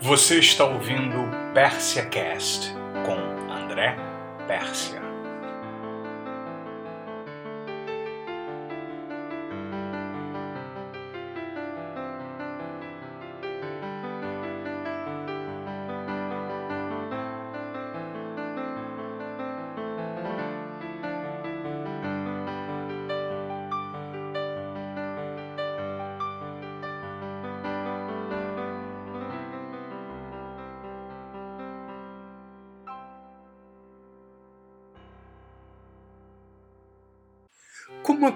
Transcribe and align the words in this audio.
Você 0.00 0.38
está 0.38 0.64
ouvindo 0.64 1.16
Pérsia 1.54 2.04
Cast 2.06 2.72
com 3.06 3.52
André 3.52 3.96
Pérsia. 4.46 5.03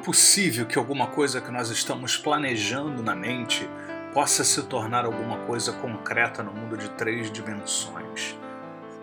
Possível 0.09 0.65
que 0.65 0.79
alguma 0.79 1.09
coisa 1.09 1.39
que 1.39 1.51
nós 1.51 1.69
estamos 1.69 2.17
planejando 2.17 3.03
na 3.03 3.15
mente 3.15 3.69
possa 4.15 4.43
se 4.43 4.63
tornar 4.63 5.05
alguma 5.05 5.37
coisa 5.41 5.71
concreta 5.71 6.43
no 6.43 6.51
mundo 6.51 6.79
de 6.79 6.89
três 6.93 7.31
dimensões? 7.31 8.35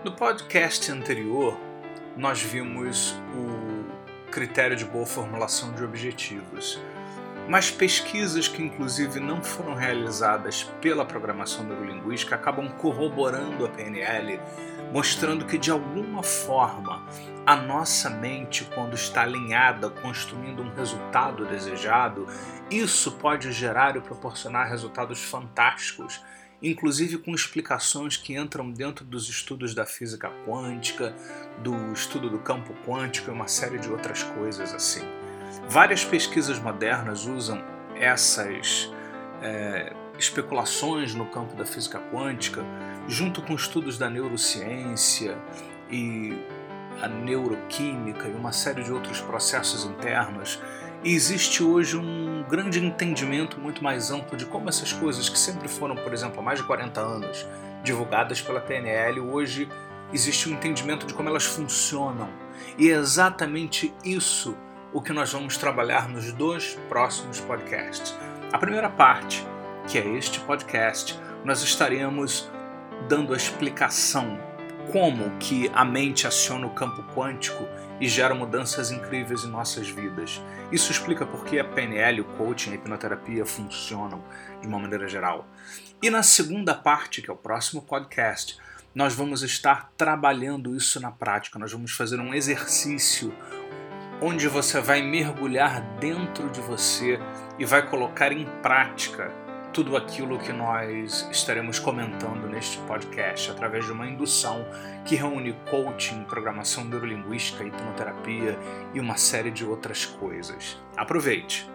No 0.03 0.13
podcast 0.13 0.91
anterior, 0.91 1.55
nós 2.17 2.41
vimos 2.41 3.15
o 3.35 4.31
critério 4.31 4.75
de 4.75 4.83
boa 4.83 5.05
formulação 5.05 5.73
de 5.73 5.83
objetivos, 5.83 6.81
mas 7.47 7.69
pesquisas 7.69 8.47
que, 8.47 8.61
inclusive, 8.61 9.19
não 9.19 9.43
foram 9.43 9.75
realizadas 9.75 10.63
pela 10.81 11.05
programação 11.05 11.63
neurolinguística 11.63 12.35
acabam 12.35 12.69
corroborando 12.69 13.65
a 13.65 13.69
PNL, 13.69 14.39
mostrando 14.91 15.45
que, 15.45 15.57
de 15.57 15.69
alguma 15.69 16.23
forma, 16.23 17.05
a 17.45 17.55
nossa 17.55 18.09
mente, 18.09 18.67
quando 18.73 18.95
está 18.95 19.21
alinhada, 19.21 19.89
construindo 19.89 20.63
um 20.63 20.73
resultado 20.73 21.45
desejado, 21.45 22.27
isso 22.71 23.11
pode 23.11 23.51
gerar 23.51 23.95
e 23.95 24.01
proporcionar 24.01 24.67
resultados 24.67 25.21
fantásticos, 25.21 26.23
inclusive 26.63 27.19
com 27.19 27.35
explicações 27.35 28.17
que 28.17 28.35
entram 28.35 28.71
dentro 28.71 29.05
dos 29.05 29.29
estudos 29.29 29.75
da 29.75 29.85
física 29.85 30.31
quântica, 30.47 31.15
do 31.59 31.93
estudo 31.93 32.27
do 32.27 32.39
campo 32.39 32.73
quântico 32.87 33.29
e 33.29 33.33
uma 33.33 33.47
série 33.47 33.77
de 33.77 33.91
outras 33.91 34.23
coisas 34.23 34.73
assim. 34.73 35.05
Várias 35.69 36.03
pesquisas 36.03 36.59
modernas 36.59 37.25
usam 37.25 37.63
essas 37.95 38.91
é, 39.41 39.93
especulações 40.17 41.13
no 41.13 41.25
campo 41.25 41.55
da 41.55 41.65
física 41.65 41.99
quântica, 42.11 42.63
junto 43.07 43.41
com 43.41 43.53
estudos 43.55 43.97
da 43.97 44.09
neurociência 44.09 45.37
e 45.89 46.37
a 47.01 47.07
neuroquímica 47.07 48.27
e 48.27 48.31
uma 48.31 48.51
série 48.51 48.83
de 48.83 48.91
outros 48.91 49.19
processos 49.21 49.85
internos, 49.85 50.59
e 51.03 51.13
existe 51.13 51.61
hoje 51.61 51.97
um 51.97 52.43
grande 52.49 52.83
entendimento 52.83 53.59
muito 53.59 53.83
mais 53.83 54.09
amplo 54.09 54.35
de 54.35 54.45
como 54.45 54.69
essas 54.69 54.91
coisas 54.91 55.29
que 55.29 55.37
sempre 55.37 55.67
foram, 55.67 55.95
por 55.95 56.13
exemplo, 56.13 56.39
há 56.39 56.41
mais 56.41 56.59
de 56.59 56.65
40 56.65 56.99
anos, 56.99 57.45
divulgadas 57.83 58.41
pela 58.41 58.59
PNL, 58.59 59.19
hoje 59.19 59.69
existe 60.11 60.49
um 60.49 60.53
entendimento 60.53 61.05
de 61.05 61.13
como 61.13 61.29
elas 61.29 61.45
funcionam. 61.45 62.29
E 62.77 62.89
é 62.89 62.95
exatamente 62.95 63.93
isso 64.03 64.57
o 64.95 65.01
que 65.01 65.11
nós 65.11 65.29
vamos 65.33 65.57
trabalhar 65.57 66.07
nos 66.07 66.31
dois 66.31 66.79
próximos 66.87 67.41
podcasts. 67.41 68.17
A 68.53 68.57
primeira 68.57 68.89
parte, 68.89 69.45
que 69.89 69.97
é 69.97 70.07
este 70.17 70.39
podcast, 70.39 71.19
nós 71.43 71.61
estaremos 71.61 72.49
dando 73.09 73.33
a 73.33 73.35
explicação 73.35 74.39
como 74.93 75.37
que 75.37 75.69
a 75.75 75.83
mente 75.83 76.25
aciona 76.25 76.65
o 76.65 76.73
campo 76.73 77.03
quântico 77.13 77.67
e 77.99 78.07
gera 78.07 78.33
mudanças 78.33 78.89
incríveis 78.89 79.43
em 79.43 79.49
nossas 79.49 79.89
vidas. 79.89 80.41
Isso 80.71 80.93
explica 80.93 81.25
por 81.25 81.43
que 81.43 81.59
a 81.59 81.65
PNL, 81.65 82.21
o 82.21 82.25
coaching, 82.37 82.71
a 82.71 82.75
hipnoterapia 82.75 83.45
funcionam 83.45 84.23
de 84.61 84.67
uma 84.67 84.79
maneira 84.79 85.09
geral. 85.09 85.45
E 86.01 86.09
na 86.09 86.23
segunda 86.23 86.73
parte, 86.73 87.21
que 87.21 87.29
é 87.29 87.33
o 87.33 87.37
próximo 87.37 87.81
podcast, 87.81 88.57
nós 88.95 89.13
vamos 89.13 89.43
estar 89.43 89.91
trabalhando 89.97 90.73
isso 90.73 91.01
na 91.01 91.11
prática. 91.11 91.59
Nós 91.59 91.73
vamos 91.73 91.91
fazer 91.91 92.17
um 92.21 92.33
exercício 92.33 93.33
onde 94.21 94.47
você 94.47 94.79
vai 94.79 95.01
mergulhar 95.01 95.81
dentro 95.99 96.49
de 96.49 96.61
você 96.61 97.19
e 97.59 97.65
vai 97.65 97.87
colocar 97.87 98.31
em 98.31 98.45
prática 98.61 99.31
tudo 99.73 99.97
aquilo 99.97 100.39
que 100.39 100.53
nós 100.53 101.27
estaremos 101.29 101.79
comentando 101.79 102.47
neste 102.47 102.77
podcast 102.79 103.51
através 103.51 103.85
de 103.85 103.91
uma 103.91 104.07
indução 104.07 104.65
que 105.03 105.15
reúne 105.15 105.53
coaching, 105.69 106.23
programação 106.23 106.85
neurolinguística, 106.85 107.63
hipnoterapia 107.63 108.57
e 108.93 109.01
uma 109.01 109.17
série 109.17 109.51
de 109.51 109.65
outras 109.65 110.05
coisas. 110.05 110.81
Aproveite! 110.95 111.69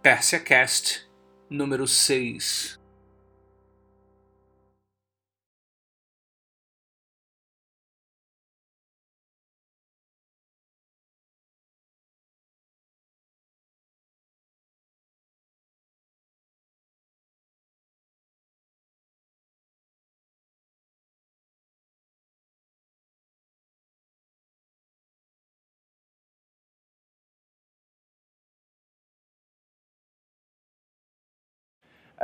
PersiaCast 0.00 1.08
número 1.50 1.88
6 1.88 2.81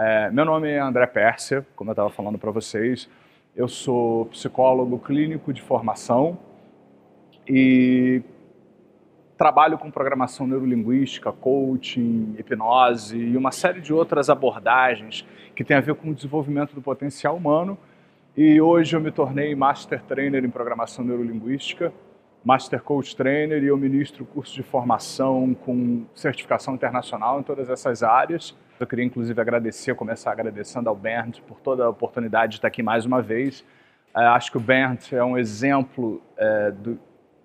É, 0.01 0.31
meu 0.31 0.45
nome 0.45 0.71
é 0.71 0.79
André 0.79 1.09
Pérsia, 1.09 1.67
como 1.75 1.91
eu 1.91 1.93
estava 1.93 2.09
falando 2.09 2.39
para 2.39 2.53
vocês. 2.53 3.11
Eu 3.57 3.67
sou 3.67 4.27
psicólogo 4.27 4.97
clínico 5.01 5.53
de 5.53 5.61
formação 5.61 6.39
e 7.49 8.23
trabalho 9.37 9.77
com 9.77 9.91
programação 9.91 10.47
neurolinguística, 10.47 11.33
coaching, 11.33 12.37
hipnose 12.39 13.19
e 13.19 13.37
uma 13.37 13.51
série 13.51 13.81
de 13.81 13.93
outras 13.93 14.31
abordagens 14.31 15.27
que 15.57 15.65
tem 15.65 15.77
a 15.77 15.81
ver 15.81 15.97
com 15.97 16.11
o 16.11 16.15
desenvolvimento 16.15 16.77
do 16.77 16.81
potencial 16.81 17.37
humano. 17.37 17.77
E 18.37 18.61
hoje 18.61 18.95
eu 18.95 19.01
me 19.01 19.11
tornei 19.11 19.53
Master 19.57 20.01
Trainer 20.05 20.45
em 20.45 20.51
Programação 20.51 21.05
Neurolinguística, 21.05 21.93
Master 22.45 22.81
Coach 22.85 23.17
Trainer 23.17 23.65
e 23.65 23.67
eu 23.67 23.77
ministro 23.77 24.25
curso 24.25 24.55
de 24.55 24.63
formação 24.63 25.55
com 25.55 26.05
certificação 26.15 26.73
internacional 26.77 27.41
em 27.41 27.43
todas 27.43 27.69
essas 27.69 28.05
áreas. 28.05 28.55
Eu 28.81 28.87
queria 28.87 29.05
inclusive 29.05 29.41
agradecer, 29.41 29.95
começar 29.95 30.31
agradecendo 30.31 30.89
ao 30.89 30.95
Bernd 30.95 31.41
por 31.41 31.61
toda 31.61 31.85
a 31.85 31.89
oportunidade 31.89 32.53
de 32.53 32.59
estar 32.59 32.69
aqui 32.69 32.83
mais 32.83 33.05
uma 33.05 33.21
vez. 33.21 33.65
É, 34.15 34.21
acho 34.21 34.51
que 34.51 34.57
o 34.57 34.61
Bernd 34.61 35.13
é 35.13 35.25
um 35.25 35.37
exemplo 35.37 36.23
é, 36.37 36.71
do, 36.71 36.99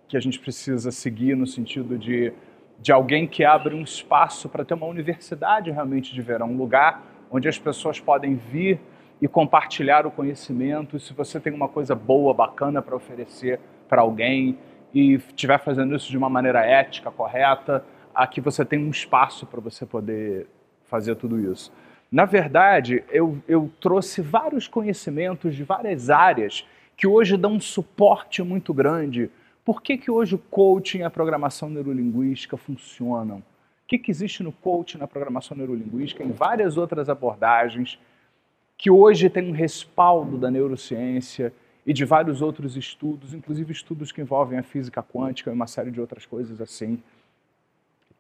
que 0.07 0.15
a 0.15 0.19
gente 0.19 0.39
precisa 0.39 0.91
seguir 0.91 1.35
no 1.35 1.47
sentido 1.47 1.97
de, 1.97 2.31
de 2.79 2.91
alguém 2.91 3.27
que 3.27 3.43
abre 3.43 3.73
um 3.73 3.81
espaço 3.81 4.47
para 4.47 4.63
ter 4.63 4.75
uma 4.75 4.85
universidade 4.85 5.71
realmente 5.71 6.13
de 6.13 6.21
verão, 6.21 6.51
um 6.51 6.57
lugar 6.57 7.01
onde 7.31 7.47
as 7.47 7.57
pessoas 7.57 7.99
podem 7.99 8.35
vir 8.35 8.79
e 9.19 9.27
compartilhar 9.27 10.05
o 10.05 10.11
conhecimento. 10.11 10.99
Se 10.99 11.13
você 11.13 11.39
tem 11.39 11.51
uma 11.51 11.67
coisa 11.67 11.95
boa, 11.95 12.33
bacana 12.33 12.81
para 12.81 12.95
oferecer 12.95 13.59
para 13.89 14.01
alguém 14.01 14.57
e 14.93 15.15
estiver 15.15 15.59
fazendo 15.59 15.95
isso 15.95 16.11
de 16.11 16.17
uma 16.17 16.29
maneira 16.29 16.63
ética, 16.63 17.09
correta, 17.09 17.83
aqui 18.13 18.39
você 18.39 18.63
tem 18.63 18.77
um 18.77 18.91
espaço 18.91 19.47
para 19.47 19.59
você 19.59 19.85
poder 19.85 20.47
fazer 20.93 21.15
tudo 21.15 21.39
isso. 21.51 21.71
Na 22.11 22.23
verdade, 22.23 23.03
eu, 23.09 23.41
eu 23.47 23.71
trouxe 23.81 24.21
vários 24.21 24.67
conhecimentos 24.67 25.55
de 25.55 25.63
várias 25.63 26.11
áreas 26.11 26.67
que 26.95 27.07
hoje 27.07 27.35
dão 27.35 27.53
um 27.53 27.59
suporte 27.59 28.43
muito 28.43 28.71
grande. 28.71 29.31
Por 29.65 29.81
que, 29.81 29.97
que 29.97 30.11
hoje 30.11 30.35
o 30.35 30.37
coaching 30.37 30.99
e 30.99 31.03
a 31.03 31.09
programação 31.09 31.67
neurolinguística 31.67 32.55
funcionam? 32.57 33.37
O 33.37 33.87
que, 33.87 33.97
que 33.97 34.11
existe 34.11 34.43
no 34.43 34.51
coaching, 34.51 34.99
na 34.99 35.07
programação 35.07 35.57
neurolinguística, 35.57 36.23
em 36.23 36.31
várias 36.31 36.77
outras 36.77 37.09
abordagens, 37.09 37.97
que 38.77 38.91
hoje 38.91 39.31
tem 39.31 39.49
um 39.49 39.51
respaldo 39.51 40.37
da 40.37 40.51
neurociência 40.51 41.51
e 41.87 41.91
de 41.91 42.05
vários 42.05 42.39
outros 42.39 42.77
estudos, 42.77 43.33
inclusive 43.33 43.71
estudos 43.71 44.11
que 44.11 44.21
envolvem 44.21 44.59
a 44.59 44.63
física 44.63 45.01
quântica 45.01 45.49
e 45.49 45.53
uma 45.53 45.65
série 45.65 45.89
de 45.89 45.99
outras 45.99 46.27
coisas 46.27 46.61
assim. 46.61 47.01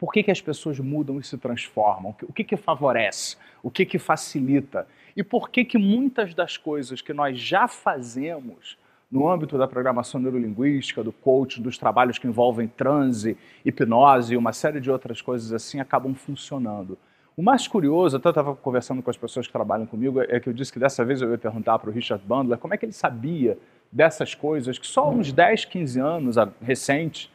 Por 0.03 0.11
que, 0.11 0.21
que 0.21 0.31
as 0.31 0.41
pessoas 0.41 0.77
mudam 0.81 1.17
e 1.17 1.23
se 1.23 1.37
transformam? 1.37 2.13
O 2.23 2.33
que, 2.33 2.43
que 2.43 2.57
favorece? 2.57 3.37
O 3.63 3.71
que, 3.71 3.85
que 3.85 3.97
facilita? 3.97 4.85
E 5.15 5.23
por 5.23 5.49
que, 5.49 5.63
que 5.63 5.77
muitas 5.77 6.33
das 6.33 6.57
coisas 6.57 7.01
que 7.01 7.13
nós 7.13 7.39
já 7.39 7.69
fazemos 7.69 8.77
no 9.09 9.29
âmbito 9.29 9.57
da 9.57 9.65
programação 9.65 10.19
neurolinguística, 10.19 11.01
do 11.01 11.13
coaching, 11.13 11.61
dos 11.61 11.77
trabalhos 11.77 12.19
que 12.19 12.27
envolvem 12.27 12.67
transe, 12.67 13.37
hipnose 13.63 14.33
e 14.33 14.35
uma 14.35 14.51
série 14.51 14.81
de 14.81 14.91
outras 14.91 15.21
coisas 15.21 15.53
assim 15.53 15.79
acabam 15.79 16.13
funcionando? 16.13 16.97
O 17.37 17.41
mais 17.41 17.65
curioso, 17.65 18.17
até 18.17 18.27
eu 18.27 18.31
estava 18.31 18.53
conversando 18.57 19.01
com 19.01 19.09
as 19.09 19.15
pessoas 19.15 19.47
que 19.47 19.53
trabalham 19.53 19.85
comigo, 19.85 20.19
é 20.19 20.37
que 20.37 20.49
eu 20.49 20.53
disse 20.53 20.73
que 20.73 20.79
dessa 20.79 21.05
vez 21.05 21.21
eu 21.21 21.31
ia 21.31 21.37
perguntar 21.37 21.79
para 21.79 21.89
o 21.89 21.93
Richard 21.93 22.21
Bandler 22.27 22.57
como 22.57 22.73
é 22.73 22.77
que 22.77 22.83
ele 22.83 22.91
sabia 22.91 23.57
dessas 23.89 24.35
coisas 24.35 24.77
que 24.77 24.85
só 24.85 25.09
uns 25.09 25.31
10, 25.31 25.63
15 25.63 25.97
anos 26.01 26.35
recentes 26.61 27.31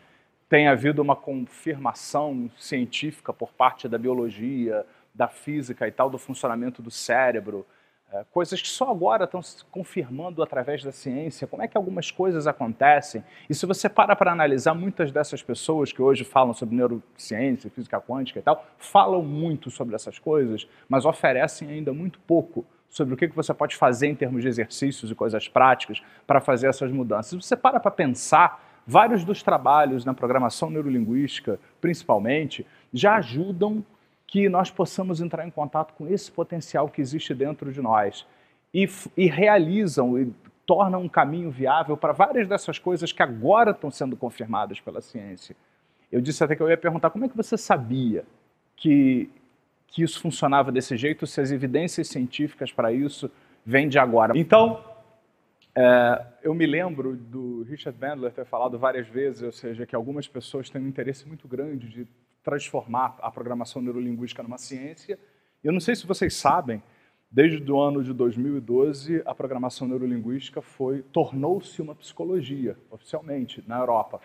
tem 0.48 0.68
havido 0.68 1.02
uma 1.02 1.14
confirmação 1.14 2.50
científica 2.56 3.32
por 3.32 3.52
parte 3.52 3.88
da 3.88 3.98
biologia, 3.98 4.86
da 5.14 5.28
física 5.28 5.86
e 5.86 5.92
tal, 5.92 6.08
do 6.08 6.18
funcionamento 6.18 6.80
do 6.80 6.90
cérebro, 6.90 7.66
é, 8.10 8.24
coisas 8.30 8.62
que 8.62 8.68
só 8.68 8.90
agora 8.90 9.24
estão 9.24 9.42
se 9.42 9.62
confirmando 9.66 10.42
através 10.42 10.82
da 10.82 10.90
ciência, 10.90 11.46
como 11.46 11.62
é 11.62 11.68
que 11.68 11.76
algumas 11.76 12.10
coisas 12.10 12.46
acontecem. 12.46 13.22
E 13.50 13.54
se 13.54 13.66
você 13.66 13.86
para 13.86 14.16
para 14.16 14.32
analisar, 14.32 14.72
muitas 14.72 15.12
dessas 15.12 15.42
pessoas 15.42 15.92
que 15.92 16.00
hoje 16.00 16.24
falam 16.24 16.54
sobre 16.54 16.74
neurociência, 16.74 17.68
física 17.68 18.00
quântica 18.00 18.38
e 18.38 18.42
tal, 18.42 18.64
falam 18.78 19.22
muito 19.22 19.70
sobre 19.70 19.94
essas 19.94 20.18
coisas, 20.18 20.66
mas 20.88 21.04
oferecem 21.04 21.68
ainda 21.68 21.92
muito 21.92 22.18
pouco 22.20 22.64
sobre 22.88 23.12
o 23.12 23.16
que 23.16 23.26
você 23.28 23.52
pode 23.52 23.76
fazer 23.76 24.06
em 24.06 24.14
termos 24.14 24.40
de 24.40 24.48
exercícios 24.48 25.10
e 25.10 25.14
coisas 25.14 25.46
práticas 25.46 26.02
para 26.26 26.40
fazer 26.40 26.68
essas 26.68 26.90
mudanças. 26.90 27.28
Se 27.28 27.36
você 27.36 27.56
para 27.56 27.78
para 27.78 27.90
pensar, 27.90 28.67
vários 28.88 29.23
dos 29.23 29.43
trabalhos 29.43 30.06
na 30.06 30.14
programação 30.14 30.70
neurolinguística, 30.70 31.61
principalmente, 31.79 32.67
já 32.90 33.17
ajudam 33.17 33.85
que 34.26 34.49
nós 34.49 34.70
possamos 34.70 35.20
entrar 35.20 35.46
em 35.46 35.50
contato 35.50 35.93
com 35.93 36.08
esse 36.08 36.32
potencial 36.32 36.88
que 36.88 37.02
existe 37.02 37.35
dentro 37.35 37.70
de 37.70 37.82
nós 37.82 38.26
e, 38.73 38.88
e 39.14 39.26
realizam 39.26 40.19
e 40.19 40.32
tornam 40.64 41.02
um 41.02 41.08
caminho 41.08 41.50
viável 41.50 41.99
para 41.99 42.14
várias 42.14 42.49
dessas 42.49 42.79
coisas 42.79 43.12
que 43.12 43.23
agora 43.23 43.73
estão 43.73 43.90
sendo 43.90 44.17
confirmadas 44.17 44.81
pela 44.81 45.02
ciência. 45.02 45.55
Eu 46.11 46.23
disse 46.23 46.43
até 46.43 46.56
que 46.56 46.62
eu 46.62 46.70
ia 46.70 46.76
perguntar 46.76 47.11
como 47.11 47.26
é 47.26 47.29
que 47.29 47.37
você 47.37 47.58
sabia 47.58 48.25
que, 48.75 49.29
que 49.88 50.02
isso 50.02 50.19
funcionava 50.19 50.73
desse 50.73 50.96
jeito, 50.96 51.26
se 51.26 51.43
as 51.43 51.50
evidências 51.50 52.08
científicas 52.08 52.73
para 52.73 52.90
isso 52.90 53.31
vêm 53.67 53.87
de 53.87 53.99
agora. 53.99 54.32
Então, 54.35 54.82
é, 55.80 56.26
eu 56.42 56.52
me 56.54 56.66
lembro 56.66 57.14
do 57.16 57.62
Richard 57.62 57.96
Bandler 57.96 58.32
ter 58.32 58.44
falado 58.44 58.76
várias 58.76 59.06
vezes, 59.06 59.42
ou 59.42 59.52
seja, 59.52 59.86
que 59.86 59.94
algumas 59.94 60.26
pessoas 60.26 60.69
têm 60.69 60.82
um 60.82 60.88
interesse 60.88 61.25
muito 61.28 61.46
grande 61.46 61.88
de 61.88 62.08
transformar 62.42 63.16
a 63.20 63.30
programação 63.30 63.80
neurolinguística 63.80 64.42
numa 64.42 64.58
ciência. 64.58 65.16
Eu 65.62 65.72
não 65.72 65.78
sei 65.78 65.94
se 65.94 66.04
vocês 66.04 66.34
sabem, 66.34 66.82
desde 67.30 67.70
o 67.70 67.80
ano 67.80 68.02
de 68.02 68.12
2012, 68.12 69.22
a 69.25 69.32
programação 69.32 69.86
neurolinguística 69.86 70.60
foi 70.60 71.02
tornou-se 71.12 71.80
uma 71.80 71.94
psicologia, 71.94 72.76
oficialmente, 72.90 73.62
na 73.64 73.78
Europa. 73.78 74.20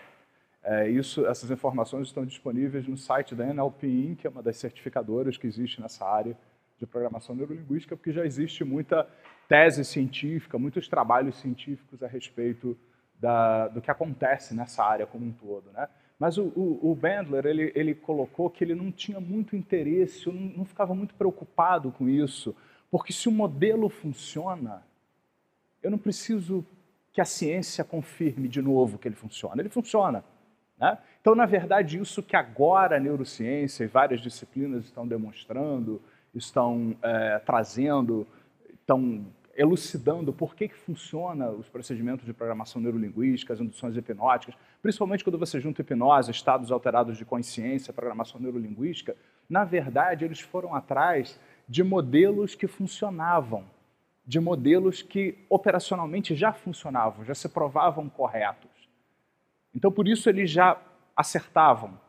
É, 0.64 0.90
isso, 0.90 1.24
essas 1.28 1.52
informações 1.52 2.08
estão 2.08 2.26
disponíveis 2.26 2.88
no 2.88 2.98
site 2.98 3.36
da 3.36 3.46
NLP 3.46 4.16
que 4.18 4.26
é 4.26 4.30
uma 4.30 4.42
das 4.42 4.58
certificadoras 4.58 5.38
que 5.38 5.46
existe 5.46 5.80
nessa 5.80 6.04
área 6.04 6.36
de 6.78 6.86
programação 6.86 7.36
neurolinguística, 7.36 7.96
porque 7.96 8.12
já 8.12 8.26
existe 8.26 8.64
muita 8.64 9.08
tese 9.48 9.84
científica, 9.86 10.58
muitos 10.58 10.88
trabalhos 10.88 11.36
científicos 11.40 12.02
a 12.04 12.08
respeito 12.08 12.78
da, 13.20 13.68
do 13.68 13.82
que 13.82 13.92
acontece 13.92 14.54
nessa 14.54 14.84
área 14.84 15.06
como 15.06 15.26
um 15.26 15.32
todo. 15.32 15.72
Né? 15.72 15.88
Mas 16.20 16.38
o, 16.38 16.46
o, 16.56 16.92
o 16.92 16.96
Bandler, 16.96 17.46
ele, 17.46 17.72
ele 17.76 17.96
colocou 17.96 18.50
que 18.50 18.64
ele 18.64 18.76
não 18.76 18.92
tinha 18.92 19.20
muito 19.20 19.56
interesse, 19.56 20.28
não, 20.28 20.58
não 20.58 20.66
ficava 20.66 20.94
muito 20.94 21.16
preocupado 21.16 21.92
com 21.92 22.10
isso, 22.10 22.56
porque 22.90 23.14
se 23.14 23.28
o 23.28 23.32
modelo 23.32 23.90
funciona, 23.90 24.84
eu 25.82 25.92
não 25.92 25.98
preciso 25.98 26.66
que 27.12 27.22
a 27.22 27.26
ciência 27.26 27.84
confirme 27.84 28.48
de 28.48 28.62
novo 28.62 28.98
que 28.98 29.08
ele 29.08 29.16
funciona. 29.16 29.62
Ele 29.62 29.70
funciona. 29.70 30.24
Né? 30.80 30.98
Então, 31.22 31.36
na 31.36 31.46
verdade, 31.46 32.00
isso 32.00 32.24
que 32.24 32.36
agora 32.36 32.98
a 32.98 33.00
neurociência 33.00 33.84
e 33.84 33.88
várias 33.88 34.20
disciplinas 34.20 34.86
estão 34.86 35.08
demonstrando, 35.08 36.02
estão 36.34 36.96
é, 37.02 37.40
trazendo, 37.40 38.28
estão 38.74 39.26
elucidando 39.56 40.34
por 40.34 40.56
que, 40.56 40.68
que 40.68 40.76
funciona 40.76 41.50
os 41.50 41.70
procedimentos 41.70 42.26
de 42.26 42.34
programação 42.34 42.82
neurolinguística, 42.82 43.54
as 43.54 43.60
induções 43.60 43.96
hipnóticas, 43.96 44.56
principalmente 44.82 45.24
quando 45.24 45.38
você 45.38 45.60
junta 45.60 45.82
hipnose, 45.82 46.32
estados 46.32 46.72
alterados 46.72 47.18
de 47.18 47.26
consciência, 47.26 47.94
programação 47.94 48.40
neurolinguística, 48.40 49.16
na 49.48 49.64
verdade 49.64 50.26
eles 50.26 50.40
foram 50.40 50.74
atrás 50.74 51.40
de 51.70 51.84
modelos 51.84 52.56
que 52.56 52.68
funcionavam, 52.68 53.64
de 54.26 54.40
modelos 54.40 55.02
que 55.02 55.46
operacionalmente 55.50 56.36
já 56.36 56.52
funcionavam, 56.52 57.24
já 57.24 57.36
se 57.36 57.48
provavam 57.48 58.10
corretos. 58.10 58.72
Então 59.74 59.92
por 59.92 60.08
isso 60.08 60.30
eles 60.30 60.50
já 60.50 60.82
acertavam 61.16 62.00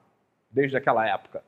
desde 0.50 0.77
aquela 0.77 1.06
época. 1.06 1.43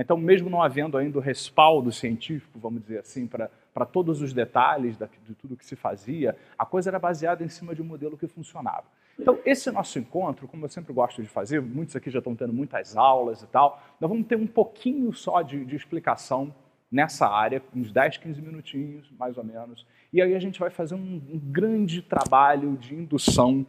Então, 0.00 0.16
mesmo 0.16 0.48
não 0.48 0.62
havendo 0.62 0.96
ainda 0.96 1.18
o 1.18 1.20
respaldo 1.20 1.90
científico, 1.90 2.58
vamos 2.58 2.82
dizer 2.82 3.00
assim, 3.00 3.26
para 3.26 3.50
para 3.78 3.86
todos 3.86 4.20
os 4.20 4.32
detalhes 4.32 4.98
de 5.24 5.34
tudo 5.36 5.56
que 5.56 5.64
se 5.64 5.76
fazia, 5.76 6.36
a 6.58 6.66
coisa 6.66 6.90
era 6.90 6.98
baseada 6.98 7.44
em 7.44 7.48
cima 7.48 7.76
de 7.76 7.80
um 7.80 7.84
modelo 7.84 8.18
que 8.18 8.26
funcionava. 8.26 8.82
Então, 9.16 9.38
esse 9.46 9.70
nosso 9.70 10.00
encontro, 10.00 10.48
como 10.48 10.64
eu 10.64 10.68
sempre 10.68 10.92
gosto 10.92 11.22
de 11.22 11.28
fazer, 11.28 11.62
muitos 11.62 11.94
aqui 11.94 12.10
já 12.10 12.18
estão 12.18 12.34
tendo 12.34 12.52
muitas 12.52 12.96
aulas 12.96 13.40
e 13.40 13.46
tal, 13.46 13.80
nós 14.00 14.10
vamos 14.10 14.26
ter 14.26 14.34
um 14.34 14.48
pouquinho 14.48 15.12
só 15.12 15.42
de, 15.42 15.64
de 15.64 15.76
explicação 15.76 16.52
nessa 16.90 17.28
área, 17.28 17.62
uns 17.72 17.92
10, 17.92 18.16
15 18.16 18.42
minutinhos, 18.42 19.12
mais 19.16 19.38
ou 19.38 19.44
menos, 19.44 19.86
e 20.12 20.20
aí 20.20 20.34
a 20.34 20.40
gente 20.40 20.58
vai 20.58 20.70
fazer 20.70 20.96
um, 20.96 21.22
um 21.32 21.38
grande 21.38 22.02
trabalho 22.02 22.76
de 22.76 22.96
indução, 22.96 23.64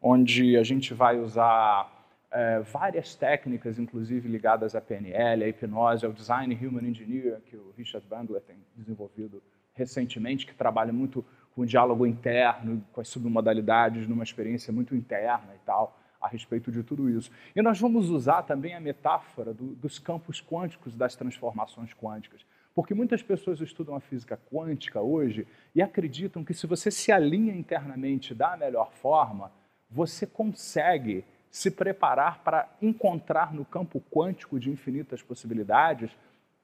onde 0.00 0.56
a 0.56 0.62
gente 0.62 0.94
vai 0.94 1.18
usar 1.18 1.97
é, 2.38 2.60
várias 2.60 3.16
técnicas, 3.16 3.80
inclusive 3.80 4.28
ligadas 4.28 4.76
à 4.76 4.80
PNL, 4.80 5.42
à 5.42 5.48
hipnose, 5.48 6.06
ao 6.06 6.12
Design 6.12 6.54
Human 6.54 6.88
Engineer, 6.88 7.40
que 7.40 7.56
o 7.56 7.74
Richard 7.76 8.06
Bandler 8.06 8.40
tem 8.42 8.56
desenvolvido 8.76 9.42
recentemente, 9.74 10.46
que 10.46 10.54
trabalha 10.54 10.92
muito 10.92 11.24
com 11.52 11.62
o 11.62 11.66
diálogo 11.66 12.06
interno, 12.06 12.84
com 12.92 13.00
as 13.00 13.08
submodalidades, 13.08 14.06
numa 14.06 14.22
experiência 14.22 14.72
muito 14.72 14.94
interna 14.94 15.52
e 15.56 15.58
tal, 15.66 15.98
a 16.20 16.28
respeito 16.28 16.70
de 16.70 16.84
tudo 16.84 17.10
isso. 17.10 17.28
E 17.56 17.60
nós 17.60 17.80
vamos 17.80 18.08
usar 18.08 18.44
também 18.44 18.72
a 18.72 18.80
metáfora 18.80 19.52
do, 19.52 19.74
dos 19.74 19.98
campos 19.98 20.40
quânticos 20.40 20.94
das 20.94 21.16
transformações 21.16 21.92
quânticas. 21.92 22.46
Porque 22.72 22.94
muitas 22.94 23.20
pessoas 23.20 23.60
estudam 23.60 23.96
a 23.96 24.00
física 24.00 24.38
quântica 24.48 25.00
hoje 25.00 25.44
e 25.74 25.82
acreditam 25.82 26.44
que 26.44 26.54
se 26.54 26.68
você 26.68 26.88
se 26.88 27.10
alinha 27.10 27.52
internamente 27.52 28.32
da 28.32 28.56
melhor 28.56 28.92
forma, 28.92 29.50
você 29.90 30.24
consegue 30.24 31.24
se 31.50 31.70
preparar 31.70 32.42
para 32.42 32.68
encontrar 32.80 33.54
no 33.54 33.64
campo 33.64 34.02
quântico 34.10 34.58
de 34.58 34.70
infinitas 34.70 35.22
possibilidades 35.22 36.10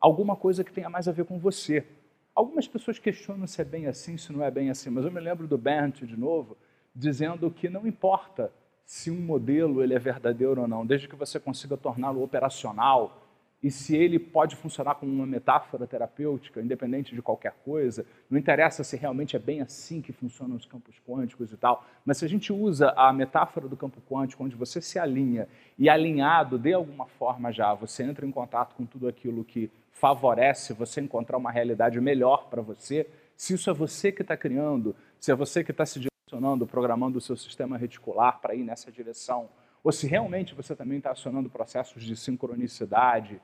alguma 0.01 0.37
coisa 0.37 0.63
que 0.63 0.73
tenha 0.73 0.91
mais 0.91 1.09
a 1.09 1.13
ver 1.13 1.25
com 1.25 1.39
você. 1.39 1.87
Algumas 2.35 2.69
pessoas 2.69 2.99
questionam 2.99 3.47
se 3.47 3.61
é 3.61 3.65
bem 3.65 3.87
assim, 3.87 4.19
se 4.19 4.33
não 4.33 4.45
é 4.45 4.51
bem 4.51 4.69
assim, 4.69 4.91
mas 4.91 5.05
eu 5.05 5.11
me 5.11 5.21
lembro 5.21 5.47
do 5.47 5.57
Bernd, 5.57 6.03
de 6.03 6.17
novo, 6.17 6.57
dizendo 6.95 7.51
que 7.51 7.69
não 7.69 7.87
importa 7.87 8.53
se 8.85 9.11
um 9.11 9.21
modelo 9.21 9.83
ele 9.83 9.95
é 9.95 9.99
verdadeiro 9.99 10.61
ou 10.61 10.69
não, 10.69 10.85
desde 10.85 11.09
que 11.09 11.17
você 11.17 11.41
consiga 11.41 11.77
torná-lo 11.77 12.23
operacional 12.23 13.24
e 13.65 13.71
se 13.71 13.97
ele 13.97 14.19
pode 14.19 14.57
funcionar 14.57 14.97
como 14.97 15.11
uma 15.11 15.25
metáfora 15.25 15.87
terapêutica, 15.87 16.61
independente 16.61 17.15
de 17.15 17.23
qualquer 17.23 17.55
coisa, 17.65 18.05
não 18.29 18.39
interessa 18.39 18.85
se 18.85 18.95
realmente 18.95 19.37
é 19.37 19.39
bem 19.39 19.63
assim 19.63 20.03
que 20.03 20.13
funcionam 20.13 20.55
os 20.55 20.67
campos 20.67 21.01
quânticos 21.09 21.51
e 21.51 21.57
tal, 21.57 21.83
mas 22.05 22.19
se 22.19 22.27
a 22.27 22.29
gente 22.29 22.53
usa 22.53 22.93
a 22.95 23.11
metáfora 23.11 23.67
do 23.67 23.75
campo 23.75 24.03
quântico, 24.03 24.45
onde 24.45 24.55
você 24.55 24.83
se 24.83 24.99
alinha 24.99 25.49
e 25.79 25.89
alinhado 25.89 26.59
de 26.59 26.75
alguma 26.75 27.07
forma 27.07 27.51
já, 27.51 27.73
você 27.73 28.03
entra 28.03 28.27
em 28.27 28.31
contato 28.31 28.75
com 28.75 28.85
tudo 28.85 29.09
aquilo 29.09 29.43
que 29.43 29.71
favorece 29.91 30.75
você 30.75 31.01
encontrar 31.01 31.39
uma 31.39 31.51
realidade 31.51 31.99
melhor 32.03 32.51
para 32.51 32.61
você, 32.61 33.09
se 33.35 33.55
isso 33.55 33.71
é 33.71 33.73
você 33.73 34.13
que 34.13 34.21
está 34.21 34.37
criando, 34.37 34.95
se 35.19 35.33
é 35.33 35.35
você 35.35 35.65
que 35.65 35.71
está 35.71 35.87
se 35.87 35.99
direcionando, 35.99 36.67
programando 36.67 37.17
o 37.17 37.21
seu 37.21 37.35
sistema 37.35 37.79
reticular 37.79 38.43
para 38.43 38.55
ir 38.55 38.63
nessa 38.63 38.93
direção, 38.93 39.49
ou 39.83 39.91
se 39.91 40.07
realmente 40.07 40.55
você 40.55 40.77
também 40.77 40.99
está 40.99 41.13
acionando 41.13 41.49
processos 41.49 42.03
de 42.03 42.15
sincronicidade, 42.15 43.41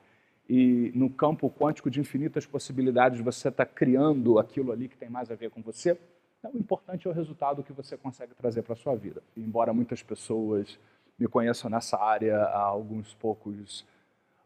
e 0.53 0.91
no 0.93 1.09
campo 1.09 1.49
quântico 1.49 1.89
de 1.89 2.01
infinitas 2.01 2.45
possibilidades 2.45 3.21
você 3.21 3.47
está 3.47 3.65
criando 3.65 4.37
aquilo 4.37 4.73
ali 4.73 4.89
que 4.89 4.97
tem 4.97 5.09
mais 5.09 5.31
a 5.31 5.35
ver 5.35 5.49
com 5.49 5.61
você. 5.61 5.97
Então, 6.37 6.51
o 6.53 6.57
importante 6.57 7.07
é 7.07 7.09
o 7.09 7.13
resultado 7.13 7.63
que 7.63 7.71
você 7.71 7.95
consegue 7.95 8.35
trazer 8.35 8.61
para 8.61 8.73
a 8.73 8.75
sua 8.75 8.93
vida. 8.93 9.23
Embora 9.37 9.71
muitas 9.71 10.03
pessoas 10.03 10.77
me 11.17 11.25
conheçam 11.25 11.71
nessa 11.71 11.97
área 11.97 12.35
há 12.35 12.63
alguns 12.63 13.13
poucos 13.13 13.85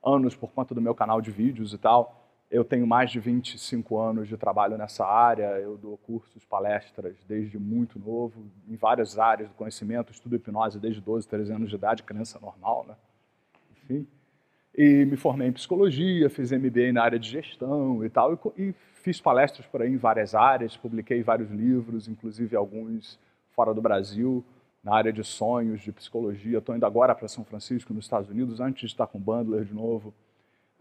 anos 0.05 0.35
por 0.35 0.51
conta 0.51 0.75
do 0.75 0.81
meu 0.81 0.93
canal 0.93 1.19
de 1.19 1.31
vídeos 1.31 1.73
e 1.73 1.77
tal, 1.79 2.23
eu 2.51 2.63
tenho 2.63 2.85
mais 2.85 3.09
de 3.09 3.19
25 3.19 3.97
anos 3.97 4.27
de 4.27 4.37
trabalho 4.37 4.77
nessa 4.77 5.03
área, 5.03 5.57
eu 5.57 5.75
dou 5.75 5.97
cursos, 5.97 6.45
palestras 6.45 7.15
desde 7.27 7.57
muito 7.57 7.97
novo, 7.97 8.45
em 8.69 8.75
várias 8.75 9.17
áreas 9.17 9.49
do 9.49 9.55
conhecimento, 9.55 10.11
estudo 10.11 10.35
hipnose 10.35 10.79
desde 10.79 11.01
12, 11.01 11.27
13 11.27 11.51
anos 11.51 11.69
de 11.71 11.75
idade, 11.75 12.03
criança 12.03 12.39
normal, 12.39 12.85
né? 12.87 12.95
Enfim, 13.71 14.07
e 14.77 15.05
me 15.05 15.15
formei 15.15 15.47
em 15.47 15.51
psicologia, 15.53 16.29
fiz 16.29 16.51
MBA 16.51 16.91
na 16.91 17.03
área 17.03 17.17
de 17.17 17.29
gestão 17.29 18.03
e 18.03 18.09
tal, 18.09 18.33
e, 18.57 18.73
fiz 18.93 19.21
palestras 19.21 19.65
por 19.67 19.81
aí 19.81 19.93
em 19.93 19.97
várias 19.97 20.33
áreas, 20.33 20.75
publiquei 20.75 21.21
vários 21.21 21.49
livros, 21.51 22.07
inclusive 22.07 22.55
alguns 22.55 23.19
fora 23.51 23.73
do 23.73 23.81
Brasil, 23.81 24.43
na 24.83 24.95
área 24.95 25.13
de 25.13 25.23
sonhos, 25.23 25.81
de 25.81 25.91
psicologia. 25.91 26.57
Estou 26.57 26.75
indo 26.75 26.85
agora 26.85 27.13
para 27.15 27.27
São 27.27 27.43
Francisco, 27.45 27.93
nos 27.93 28.05
Estados 28.05 28.29
Unidos, 28.29 28.59
antes 28.59 28.81
de 28.81 28.87
estar 28.87 29.07
com 29.07 29.17
o 29.17 29.21
Bandler 29.21 29.63
de 29.63 29.73
novo. 29.73 30.13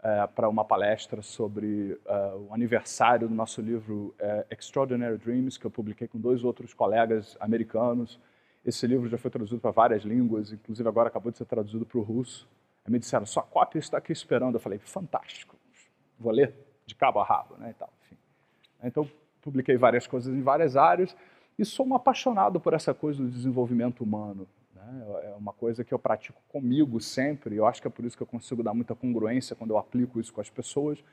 é, 0.03 0.27
para 0.27 0.47
uma 0.47 0.63
palestra 0.63 1.23
sobre 1.23 1.99
é, 2.05 2.33
o 2.47 2.53
aniversário 2.53 3.27
do 3.27 3.33
nosso 3.33 3.59
livro 3.59 4.13
é, 4.19 4.45
Extraordinary 4.51 5.17
Dreams, 5.17 5.57
que 5.57 5.65
eu 5.65 5.71
publiquei 5.71 6.07
com 6.07 6.19
dois 6.19 6.43
outros 6.43 6.75
colegas 6.75 7.35
americanos. 7.39 8.19
Esse 8.63 8.85
livro 8.85 9.09
já 9.09 9.17
foi 9.17 9.31
traduzido 9.31 9.59
para 9.59 9.71
várias 9.71 10.03
línguas, 10.03 10.51
inclusive 10.51 10.87
agora 10.87 11.07
acabou 11.07 11.31
de 11.31 11.39
ser 11.39 11.45
traduzido 11.45 11.85
para 11.87 11.97
o 11.97 12.03
russo. 12.03 12.47
Aí 12.85 12.91
me 12.91 12.99
disseram, 12.99 13.25
sua 13.25 13.43
cópia 13.43 13.79
está 13.79 13.97
aqui 13.97 14.11
esperando. 14.11 14.55
Eu 14.55 14.59
falei, 14.59 14.79
fantástico, 14.79 15.55
vou 16.19 16.31
ler 16.31 16.53
de 16.85 16.93
cabo 16.95 17.19
a 17.19 17.25
rabo. 17.25 17.55
Né, 17.57 17.71
e 17.71 17.73
tal, 17.73 17.89
enfim. 18.03 18.17
Então, 18.83 19.09
publiquei 19.41 19.75
várias 19.75 20.05
coisas 20.05 20.33
em 20.33 20.41
várias 20.41 20.77
áreas 20.77 21.15
e 21.57 21.65
sou 21.65 21.85
um 21.87 21.95
apaixonado 21.95 22.59
por 22.59 22.73
essa 22.73 22.93
coisa 22.93 23.23
do 23.23 23.29
desenvolvimento 23.29 24.03
humano. 24.03 24.47
Né? 24.73 25.05
É 25.23 25.35
uma 25.35 25.53
coisa 25.53 25.83
que 25.83 25.93
eu 25.93 25.99
pratico 25.99 26.41
comigo 26.49 26.99
sempre, 26.99 27.55
eu 27.55 27.65
acho 27.65 27.81
que 27.81 27.87
é 27.87 27.91
por 27.91 28.05
isso 28.05 28.15
que 28.15 28.23
eu 28.23 28.27
consigo 28.27 28.61
dar 28.61 28.73
muita 28.73 28.93
congruência 28.93 29.55
quando 29.55 29.71
eu 29.71 29.77
aplico 29.77 30.19
isso 30.19 30.33
com 30.33 30.41
as 30.41 30.49
pessoas, 30.49 31.03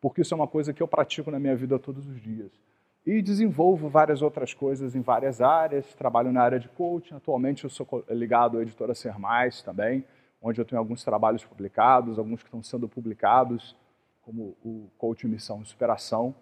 porque 0.00 0.22
isso 0.22 0.34
é 0.34 0.36
uma 0.36 0.48
coisa 0.48 0.72
que 0.72 0.82
eu 0.82 0.88
pratico 0.88 1.30
na 1.30 1.38
minha 1.38 1.54
vida 1.54 1.78
todos 1.78 2.06
os 2.06 2.20
dias. 2.20 2.50
E 3.06 3.22
desenvolvo 3.22 3.88
várias 3.88 4.20
outras 4.20 4.52
coisas 4.52 4.94
em 4.94 5.00
várias 5.00 5.40
áreas, 5.40 5.94
trabalho 5.94 6.32
na 6.32 6.42
área 6.42 6.58
de 6.60 6.68
coaching, 6.68 7.14
atualmente 7.14 7.64
eu 7.64 7.70
sou 7.70 8.04
ligado 8.10 8.58
à 8.58 8.62
editora 8.62 8.94
Ser 8.94 9.18
Mais 9.18 9.62
também, 9.62 10.04
onde 10.40 10.60
eu 10.60 10.64
tenho 10.64 10.78
alguns 10.78 11.04
trabalhos 11.04 11.44
publicados, 11.44 12.18
alguns 12.18 12.42
que 12.42 12.48
estão 12.48 12.62
sendo 12.62 12.88
publicados, 12.88 13.76
como 14.22 14.56
o 14.64 14.88
Coaching 14.96 15.28
Missão 15.28 15.62
e 15.62 15.66
Superação, 15.66 16.34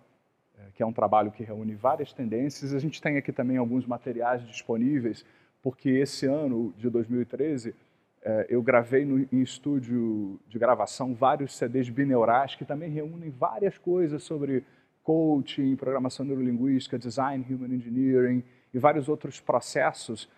eh, 0.56 0.70
que 0.74 0.82
é 0.82 0.86
um 0.86 0.92
trabalho 0.92 1.30
que 1.32 1.42
reúne 1.42 1.74
várias 1.74 2.12
tendências. 2.12 2.74
A 2.74 2.78
gente 2.78 3.00
tem 3.00 3.16
aqui 3.16 3.32
também 3.32 3.56
alguns 3.56 3.86
materiais 3.86 4.46
disponíveis 4.46 5.24
porque 5.62 5.90
esse 5.90 6.26
ano 6.26 6.72
de 6.76 6.88
2013 6.88 7.74
é, 8.22 8.46
eu 8.48 8.62
gravei 8.62 9.04
no, 9.04 9.26
em 9.32 9.42
estúdio 9.42 10.40
de 10.48 10.58
gravação 10.58 11.14
vários 11.14 11.56
CDs 11.56 11.88
bineurais 11.88 12.54
que 12.54 12.64
também 12.64 12.90
reúnem 12.90 13.30
várias 13.30 13.78
coisas 13.78 14.22
sobre 14.22 14.64
coaching, 15.02 15.76
programação 15.76 16.26
neurolinguística, 16.26 16.98
design, 16.98 17.44
human 17.48 17.74
engineering 17.74 18.44
e 18.72 18.78
vários 18.78 19.08
outros 19.08 19.40
processos 19.40 20.28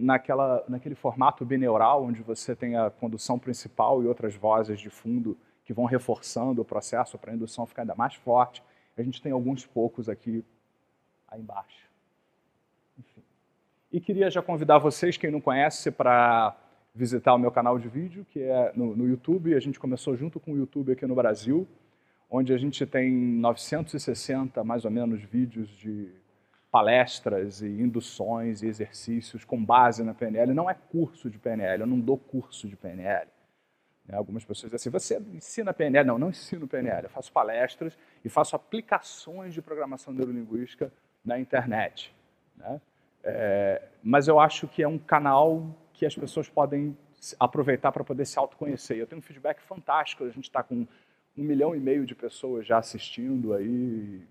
naquela, 0.00 0.64
naquele 0.68 0.94
formato 0.94 1.44
bineural 1.44 2.04
onde 2.04 2.22
você 2.22 2.54
tem 2.54 2.76
a 2.76 2.90
condução 2.90 3.38
principal 3.38 4.02
e 4.02 4.06
outras 4.06 4.34
vozes 4.34 4.80
de 4.80 4.90
fundo 4.90 5.36
que 5.64 5.72
vão 5.72 5.84
reforçando 5.84 6.62
o 6.62 6.64
processo 6.64 7.18
para 7.18 7.32
a 7.32 7.34
indução 7.34 7.66
ficar 7.66 7.82
ainda 7.82 7.94
mais 7.94 8.14
forte. 8.14 8.62
A 8.96 9.02
gente 9.02 9.22
tem 9.22 9.32
alguns 9.32 9.64
poucos 9.64 10.08
aqui 10.08 10.44
aí 11.28 11.40
embaixo. 11.40 11.90
E 13.90 14.00
queria 14.00 14.30
já 14.30 14.40
convidar 14.40 14.78
vocês, 14.78 15.16
quem 15.16 15.30
não 15.30 15.40
conhece, 15.40 15.90
para 15.90 16.56
visitar 16.94 17.34
o 17.34 17.38
meu 17.38 17.50
canal 17.50 17.78
de 17.78 17.88
vídeo, 17.88 18.26
que 18.30 18.40
é 18.40 18.72
no, 18.74 18.96
no, 18.96 19.06
YouTube. 19.06 19.54
A 19.54 19.60
gente 19.60 19.78
começou 19.78 20.16
junto 20.16 20.40
com 20.40 20.52
o 20.52 20.56
YouTube 20.56 20.92
aqui 20.92 21.06
no 21.06 21.14
Brasil, 21.14 21.66
onde 22.30 22.52
a 22.54 22.58
gente 22.58 22.86
tem 22.86 23.12
960, 23.12 24.64
mais 24.64 24.84
ou 24.84 24.90
menos, 24.90 25.22
vídeos 25.22 25.68
de 25.68 26.10
palestras 26.72 27.60
e 27.60 27.66
induções 27.66 28.62
e 28.62 28.66
exercícios 28.66 29.44
com 29.44 29.62
base 29.62 30.02
na 30.02 30.14
PNL. 30.14 30.54
Não 30.54 30.70
é 30.70 30.74
curso 30.74 31.28
de 31.28 31.38
PNL, 31.38 31.82
eu 31.82 31.86
não 31.86 32.00
dou 32.00 32.16
curso 32.16 32.66
de 32.66 32.74
PNL. 32.74 33.28
Né, 34.06 34.16
algumas 34.16 34.42
pessoas 34.42 34.72
dizem 34.72 34.90
assim, 34.90 34.90
você 34.90 35.36
ensina 35.36 35.74
PNL? 35.74 36.08
Não, 36.08 36.18
não 36.18 36.30
ensino 36.30 36.66
PNL. 36.66 37.04
Eu 37.04 37.10
faço 37.10 37.30
palestras 37.30 37.96
e 38.24 38.28
faço 38.30 38.56
aplicações 38.56 39.52
de 39.52 39.60
programação 39.60 40.14
neurolinguística 40.14 40.90
na 41.22 41.38
internet. 41.38 42.14
Né? 42.56 42.80
É, 43.22 43.82
mas 44.02 44.26
eu 44.26 44.40
acho 44.40 44.66
que 44.66 44.82
é 44.82 44.88
um 44.88 44.98
canal 44.98 45.76
que 45.92 46.06
as 46.06 46.14
pessoas 46.14 46.48
podem 46.48 46.96
aproveitar 47.38 47.92
para 47.92 48.02
poder 48.02 48.24
se 48.24 48.38
autoconhecer. 48.38 48.96
Eu 48.96 49.06
tenho 49.06 49.18
um 49.18 49.22
feedback 49.22 49.60
fantástico, 49.60 50.24
a 50.24 50.30
gente 50.30 50.44
está 50.44 50.62
com 50.62 50.86
um 51.36 51.42
milhão 51.42 51.76
e 51.76 51.80
meio 51.80 52.06
de 52.06 52.14
pessoas 52.14 52.66
já 52.66 52.78
assistindo 52.78 53.52
aí, 53.52 54.26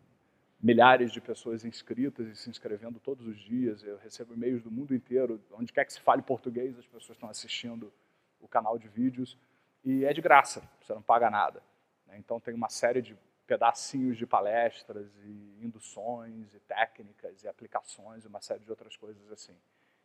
milhares 0.61 1.11
de 1.11 1.19
pessoas 1.19 1.65
inscritas 1.65 2.27
e 2.27 2.35
se 2.35 2.49
inscrevendo 2.49 2.99
todos 2.99 3.25
os 3.25 3.39
dias. 3.39 3.83
Eu 3.83 3.97
recebo 3.97 4.33
e-mails 4.33 4.61
do 4.61 4.69
mundo 4.69 4.93
inteiro, 4.93 5.41
onde 5.51 5.73
quer 5.73 5.85
que 5.85 5.93
se 5.93 5.99
fale 5.99 6.21
português, 6.21 6.77
as 6.77 6.85
pessoas 6.85 7.17
estão 7.17 7.29
assistindo 7.29 7.91
o 8.39 8.47
canal 8.47 8.77
de 8.77 8.87
vídeos. 8.87 9.37
E 9.83 10.05
é 10.05 10.13
de 10.13 10.21
graça, 10.21 10.61
você 10.79 10.93
não 10.93 11.01
paga 11.01 11.29
nada. 11.29 11.63
Né? 12.05 12.17
Então 12.17 12.39
tem 12.39 12.53
uma 12.53 12.69
série 12.69 13.01
de 13.01 13.17
pedacinhos 13.47 14.17
de 14.17 14.25
palestras 14.25 15.11
e 15.25 15.59
induções 15.61 16.53
e 16.53 16.59
técnicas 16.59 17.43
e 17.43 17.47
aplicações 17.47 18.23
e 18.23 18.27
uma 18.27 18.39
série 18.39 18.63
de 18.63 18.69
outras 18.69 18.95
coisas 18.95 19.31
assim. 19.31 19.55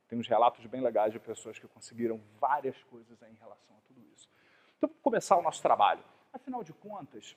Tem 0.08 0.18
uns 0.18 0.26
relatos 0.26 0.64
bem 0.66 0.80
legais 0.80 1.12
de 1.12 1.18
pessoas 1.18 1.58
que 1.58 1.68
conseguiram 1.68 2.20
várias 2.40 2.82
coisas 2.84 3.20
em 3.22 3.34
relação 3.34 3.76
a 3.76 3.80
tudo 3.86 4.00
isso. 4.14 4.28
Então, 4.76 4.88
vamos 4.88 5.02
começar 5.02 5.36
o 5.36 5.42
nosso 5.42 5.60
trabalho. 5.60 6.02
Afinal 6.32 6.62
de 6.62 6.72
contas, 6.72 7.36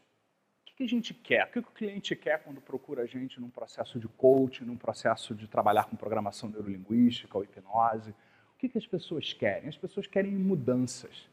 que 0.79 0.83
a 0.85 0.87
gente 0.87 1.13
quer? 1.13 1.43
O 1.43 1.47
que 1.51 1.59
o 1.59 1.63
cliente 1.63 2.15
quer 2.15 2.41
quando 2.41 2.61
procura 2.61 3.01
a 3.01 3.05
gente 3.05 3.37
num 3.41 3.49
processo 3.49 3.99
de 3.99 4.07
coaching, 4.07 4.63
num 4.63 4.77
processo 4.77 5.35
de 5.35 5.45
trabalhar 5.45 5.83
com 5.83 5.97
programação 5.97 6.47
neurolinguística 6.47 7.37
ou 7.37 7.43
hipnose? 7.43 8.11
O 8.11 8.57
que 8.57 8.77
as 8.77 8.87
pessoas 8.87 9.33
querem? 9.33 9.67
As 9.67 9.77
pessoas 9.77 10.07
querem 10.07 10.31
mudanças. 10.31 11.27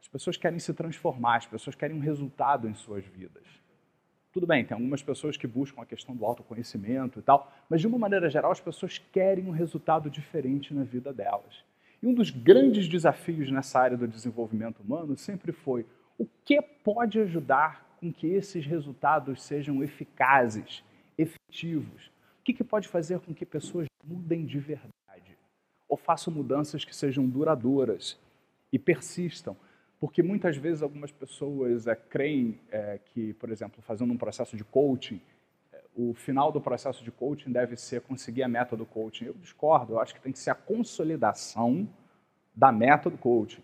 As 0.00 0.06
pessoas 0.06 0.36
querem 0.36 0.60
se 0.60 0.72
transformar, 0.72 1.38
as 1.38 1.46
pessoas 1.46 1.74
querem 1.74 1.96
um 1.96 2.00
resultado 2.00 2.68
em 2.68 2.74
suas 2.74 3.04
vidas. 3.04 3.44
Tudo 4.32 4.46
bem, 4.46 4.64
tem 4.64 4.76
algumas 4.76 5.02
pessoas 5.02 5.36
que 5.36 5.48
buscam 5.48 5.82
a 5.82 5.86
questão 5.86 6.14
do 6.14 6.24
autoconhecimento 6.24 7.18
e 7.18 7.22
tal, 7.22 7.52
mas 7.68 7.80
de 7.80 7.88
uma 7.88 7.98
maneira 7.98 8.30
geral 8.30 8.52
as 8.52 8.60
pessoas 8.60 8.98
querem 8.98 9.48
um 9.48 9.50
resultado 9.50 10.08
diferente 10.08 10.72
na 10.72 10.84
vida 10.84 11.12
delas. 11.12 11.64
E 12.00 12.06
um 12.06 12.14
dos 12.14 12.30
grandes 12.30 12.86
desafios 12.86 13.50
nessa 13.50 13.80
área 13.80 13.96
do 13.96 14.06
desenvolvimento 14.06 14.84
humano 14.84 15.16
sempre 15.16 15.50
foi 15.50 15.84
o 16.16 16.24
que 16.44 16.62
pode 16.62 17.18
ajudar 17.18 17.87
com 17.98 18.12
que 18.12 18.26
esses 18.26 18.64
resultados 18.64 19.42
sejam 19.42 19.82
eficazes, 19.82 20.84
efetivos? 21.16 22.06
O 22.40 22.44
que, 22.44 22.54
que 22.54 22.64
pode 22.64 22.88
fazer 22.88 23.20
com 23.20 23.34
que 23.34 23.44
pessoas 23.44 23.86
mudem 24.04 24.44
de 24.44 24.58
verdade? 24.58 25.36
Ou 25.88 25.96
façam 25.96 26.32
mudanças 26.32 26.84
que 26.84 26.94
sejam 26.94 27.26
duradouras 27.26 28.18
e 28.72 28.78
persistam? 28.78 29.56
Porque 30.00 30.22
muitas 30.22 30.56
vezes 30.56 30.82
algumas 30.82 31.10
pessoas 31.10 31.86
é, 31.86 31.94
creem 31.94 32.58
é, 32.70 33.00
que, 33.06 33.32
por 33.34 33.50
exemplo, 33.50 33.82
fazendo 33.82 34.12
um 34.12 34.16
processo 34.16 34.56
de 34.56 34.64
coaching, 34.64 35.20
é, 35.72 35.82
o 35.96 36.14
final 36.14 36.52
do 36.52 36.60
processo 36.60 37.02
de 37.02 37.10
coaching 37.10 37.50
deve 37.50 37.76
ser 37.76 38.00
conseguir 38.02 38.44
a 38.44 38.48
meta 38.48 38.76
do 38.76 38.86
coaching. 38.86 39.26
Eu 39.26 39.34
discordo, 39.34 39.94
eu 39.94 40.00
acho 40.00 40.14
que 40.14 40.20
tem 40.20 40.32
que 40.32 40.38
ser 40.38 40.50
a 40.50 40.54
consolidação 40.54 41.88
da 42.54 42.70
meta 42.70 43.10
do 43.10 43.18
coaching. 43.18 43.62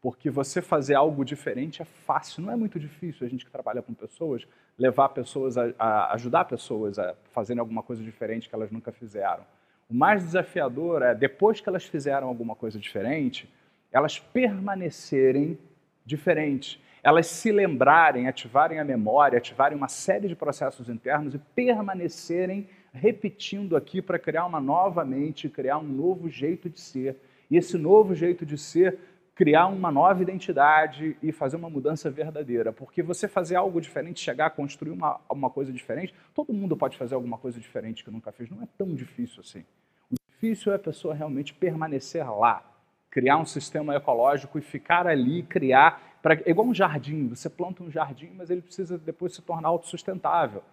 Porque 0.00 0.30
você 0.30 0.62
fazer 0.62 0.94
algo 0.94 1.24
diferente 1.24 1.82
é 1.82 1.84
fácil, 1.84 2.42
não 2.42 2.52
é 2.52 2.56
muito 2.56 2.78
difícil 2.78 3.26
a 3.26 3.30
gente 3.30 3.44
que 3.44 3.50
trabalha 3.50 3.82
com 3.82 3.92
pessoas, 3.92 4.46
levar 4.78 5.08
pessoas 5.08 5.58
a, 5.58 5.72
a 5.78 6.14
ajudar 6.14 6.44
pessoas 6.44 6.98
a 6.98 7.14
fazerem 7.32 7.60
alguma 7.60 7.82
coisa 7.82 8.02
diferente 8.02 8.48
que 8.48 8.54
elas 8.54 8.70
nunca 8.70 8.92
fizeram. 8.92 9.44
O 9.88 9.94
mais 9.94 10.22
desafiador 10.22 11.02
é, 11.02 11.14
depois 11.14 11.60
que 11.60 11.68
elas 11.68 11.84
fizeram 11.84 12.28
alguma 12.28 12.54
coisa 12.54 12.78
diferente, 12.78 13.48
elas 13.90 14.18
permanecerem 14.18 15.58
diferentes, 16.04 16.80
elas 17.02 17.26
se 17.26 17.50
lembrarem, 17.50 18.28
ativarem 18.28 18.78
a 18.78 18.84
memória, 18.84 19.38
ativarem 19.38 19.76
uma 19.76 19.88
série 19.88 20.28
de 20.28 20.36
processos 20.36 20.88
internos 20.88 21.34
e 21.34 21.38
permanecerem 21.38 22.68
repetindo 22.92 23.76
aqui 23.76 24.02
para 24.02 24.18
criar 24.18 24.46
uma 24.46 24.60
nova 24.60 25.04
mente, 25.04 25.48
criar 25.48 25.78
um 25.78 25.88
novo 25.88 26.28
jeito 26.28 26.68
de 26.68 26.80
ser. 26.80 27.16
E 27.50 27.56
esse 27.56 27.78
novo 27.78 28.14
jeito 28.14 28.44
de 28.44 28.58
ser 28.58 28.98
criar 29.38 29.68
uma 29.68 29.92
nova 29.92 30.20
identidade 30.20 31.16
e 31.22 31.30
fazer 31.30 31.54
uma 31.54 31.70
mudança 31.70 32.10
verdadeira. 32.10 32.72
Porque 32.72 33.04
você 33.04 33.28
fazer 33.28 33.54
algo 33.54 33.80
diferente, 33.80 34.18
chegar 34.18 34.46
a 34.46 34.50
construir 34.50 34.90
uma, 34.90 35.20
uma 35.30 35.48
coisa 35.48 35.72
diferente, 35.72 36.12
todo 36.34 36.52
mundo 36.52 36.76
pode 36.76 36.96
fazer 36.98 37.14
alguma 37.14 37.38
coisa 37.38 37.60
diferente 37.60 38.02
que 38.02 38.10
nunca 38.10 38.32
fez. 38.32 38.50
Não 38.50 38.60
é 38.60 38.66
tão 38.76 38.92
difícil 38.96 39.38
assim. 39.38 39.64
O 40.10 40.16
difícil 40.32 40.72
é 40.72 40.74
a 40.74 40.78
pessoa 40.78 41.14
realmente 41.14 41.54
permanecer 41.54 42.28
lá, 42.28 42.68
criar 43.08 43.36
um 43.36 43.46
sistema 43.46 43.94
ecológico 43.94 44.58
e 44.58 44.60
ficar 44.60 45.06
ali, 45.06 45.44
criar. 45.44 46.18
Pra, 46.20 46.34
é 46.34 46.50
igual 46.50 46.66
um 46.66 46.74
jardim, 46.74 47.28
você 47.28 47.48
planta 47.48 47.84
um 47.84 47.90
jardim, 47.92 48.32
mas 48.34 48.50
ele 48.50 48.60
precisa 48.60 48.98
depois 48.98 49.36
se 49.36 49.42
tornar 49.42 49.68
autossustentável. 49.68 50.64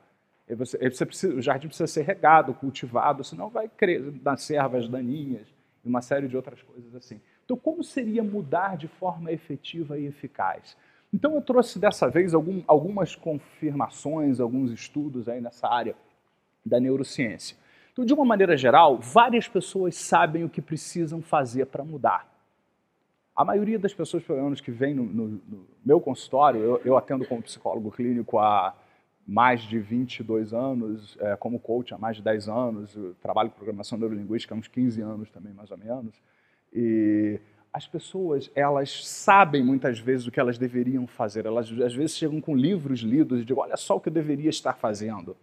Você, 0.50 0.89
você 0.89 1.05
precisa, 1.05 1.36
o 1.36 1.41
jardim 1.41 1.67
precisa 1.67 1.86
ser 1.86 2.01
regado, 2.01 2.51
cultivado, 2.55 3.24
senão 3.24 3.48
vai 3.48 3.69
nascer 4.24 4.55
ervas 4.55 4.89
daninhas 4.89 5.54
e 5.85 5.87
uma 5.87 6.01
série 6.01 6.27
de 6.27 6.35
outras 6.35 6.61
coisas 6.63 6.95
assim. 6.95 7.21
Então, 7.45 7.55
como 7.55 7.83
seria 7.83 8.23
mudar 8.23 8.75
de 8.75 8.87
forma 8.87 9.31
efetiva 9.31 9.99
e 9.99 10.07
eficaz? 10.07 10.75
Então, 11.13 11.35
eu 11.35 11.41
trouxe 11.41 11.77
dessa 11.79 12.09
vez 12.09 12.33
algum, 12.33 12.63
algumas 12.67 13.15
confirmações, 13.15 14.39
alguns 14.39 14.71
estudos 14.71 15.29
aí 15.29 15.39
nessa 15.39 15.67
área 15.67 15.95
da 16.65 16.79
neurociência. 16.79 17.55
Então, 17.93 18.03
de 18.03 18.13
uma 18.13 18.25
maneira 18.25 18.57
geral, 18.57 18.97
várias 18.97 19.47
pessoas 19.47 19.95
sabem 19.95 20.43
o 20.43 20.49
que 20.49 20.61
precisam 20.61 21.21
fazer 21.21 21.67
para 21.67 21.83
mudar. 21.83 22.29
A 23.35 23.45
maioria 23.45 23.77
das 23.77 23.93
pessoas, 23.93 24.23
pelo 24.23 24.41
menos, 24.43 24.59
que 24.59 24.71
vem 24.71 24.93
no, 24.93 25.03
no, 25.03 25.27
no 25.27 25.67
meu 25.85 26.01
consultório, 26.01 26.61
eu, 26.61 26.81
eu, 26.83 26.97
atendo 26.97 27.25
como 27.25 27.41
psicólogo 27.41 27.91
clínico 27.91 28.39
há 28.39 28.73
mais 29.27 29.62
de 29.62 29.79
22 29.79 30.53
anos, 30.53 31.17
é, 31.20 31.36
como 31.36 31.60
coach 31.60 31.94
há 31.94 31.98
mais 31.98 32.17
de 32.17 32.24
10 32.24 32.48
anos, 32.48 32.98
trabalho 33.22 33.50
programação 33.50 33.98
neurolinguística 33.98 34.53
há 34.53 34.58
uns 34.58 34.67
15 34.67 35.01
anos 35.01 35.29
também, 35.32 35.53
mais 35.53 35.72
ou 35.72 35.77
menos. 35.77 36.22
E 36.72 37.39
as 37.74 37.88
pessoas, 37.88 38.51
elas 38.55 39.05
sabem 39.05 39.63
muitas 39.63 40.00
vezes 40.00 40.27
o 40.27 40.32
que 40.32 40.39
elas 40.39 40.58
deveriam 40.58 41.08
fazer. 41.08 41.46
Elas 41.46 41.72
às 41.82 41.94
vezes 41.94 42.15
chegam 42.15 42.39
com 42.39 42.55
livros 42.55 43.00
lidos 43.00 43.39
e 43.39 43.44
dizem, 43.44 43.62
olha 43.62 43.75
só 43.75 43.98
o 43.98 44.00
que 44.00 44.10
eu 44.10 44.13
deveria 44.13 44.50
estar 44.50 44.74
fazendo. 44.74 45.36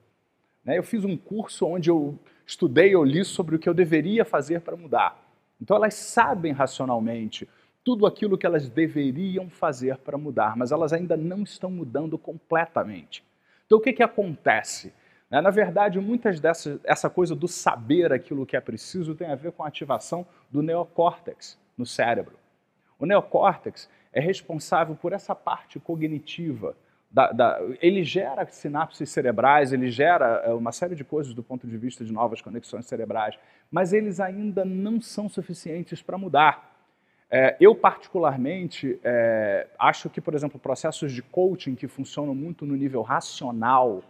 Né? 0.65 0.79
Eu 0.79 0.83
fiz 0.83 1.05
um 1.05 1.17
curso 1.17 1.67
onde 1.67 1.91
eu 1.91 2.19
estudei, 2.47 2.95
eu 2.95 3.05
li 3.05 3.25
sobre 3.25 3.57
o 3.57 3.59
que 3.59 3.69
eu 3.69 3.75
deveria 3.75 4.25
fazer 4.25 4.61
para 4.61 4.77
mudar. 4.77 5.21
Então 5.61 5.77
elas 5.77 5.95
sabem 5.95 6.53
racionalmente 6.53 7.49
tudo 7.85 8.07
aquilo 8.07 8.39
que 8.39 8.47
elas 8.47 8.69
deveriam 8.69 9.51
fazer 9.51 9.99
para 9.99 10.17
mudar, 10.17 10.57
mas 10.57 10.71
elas 10.73 10.93
ainda 10.93 11.17
não 11.17 11.43
estão 11.43 11.71
mudando 11.71 12.17
completamente. 12.17 13.25
Então 13.73 13.79
o 13.79 13.83
que, 13.83 13.95
que 13.95 14.02
acontece? 14.02 14.93
Né, 15.31 15.41
na 15.41 15.49
verdade, 15.49 15.99
muitas 15.99 16.38
dessas, 16.38 16.79
essa 16.85 17.09
coisa 17.09 17.35
do 17.35 17.49
saber 17.49 18.12
aquilo 18.12 18.45
que 18.45 18.55
é 18.55 18.61
preciso 18.61 19.14
tem 19.14 19.29
a 19.29 19.35
ver 19.35 19.50
com 19.52 19.64
a 19.64 19.67
ativação 19.67 20.26
do 20.50 20.61
neocórtex 20.61 21.59
no 21.75 21.87
cérebro. 21.87 22.37
O 22.99 23.07
neocórtex 23.07 23.88
é 24.12 24.21
responsável 24.21 24.95
por 24.95 25.14
essa 25.14 25.35
parte 25.35 25.81
cognitiva. 25.81 26.76
Da, 27.11 27.33
da, 27.33 27.61
ele 27.81 28.05
gera 28.05 28.47
sinapses 28.47 29.09
cerebrais, 29.09 29.73
ele 29.73 29.91
gera 29.91 30.43
é, 30.45 30.52
uma 30.52 30.71
série 30.71 30.95
de 30.95 31.02
coisas 31.02 31.33
do 31.33 31.43
ponto 31.43 31.67
de 31.67 31.79
vista 31.79 32.05
de 32.05 32.12
novas 32.12 32.43
conexões 32.43 32.85
cerebrais, 32.85 33.38
mas 33.71 33.95
eles 33.95 34.21
ainda 34.21 34.67
não 34.67 35.00
são 35.00 35.31
suficientes 35.31 36.02
para 36.02 36.19
mudar. 36.19 36.72
É, 37.35 37.57
eu, 37.59 37.75
particularmente, 37.75 39.01
é, 39.03 39.67
acho 39.79 40.11
que, 40.11 40.21
por 40.21 40.35
exemplo, 40.35 40.61
processos 40.61 41.11
de 41.11 41.23
coaching 41.23 41.75
que 41.75 41.89
funcionam 41.89 42.35
muito 42.35 42.67
no 42.67 42.77
nível 42.77 43.01
racional, 43.01 44.03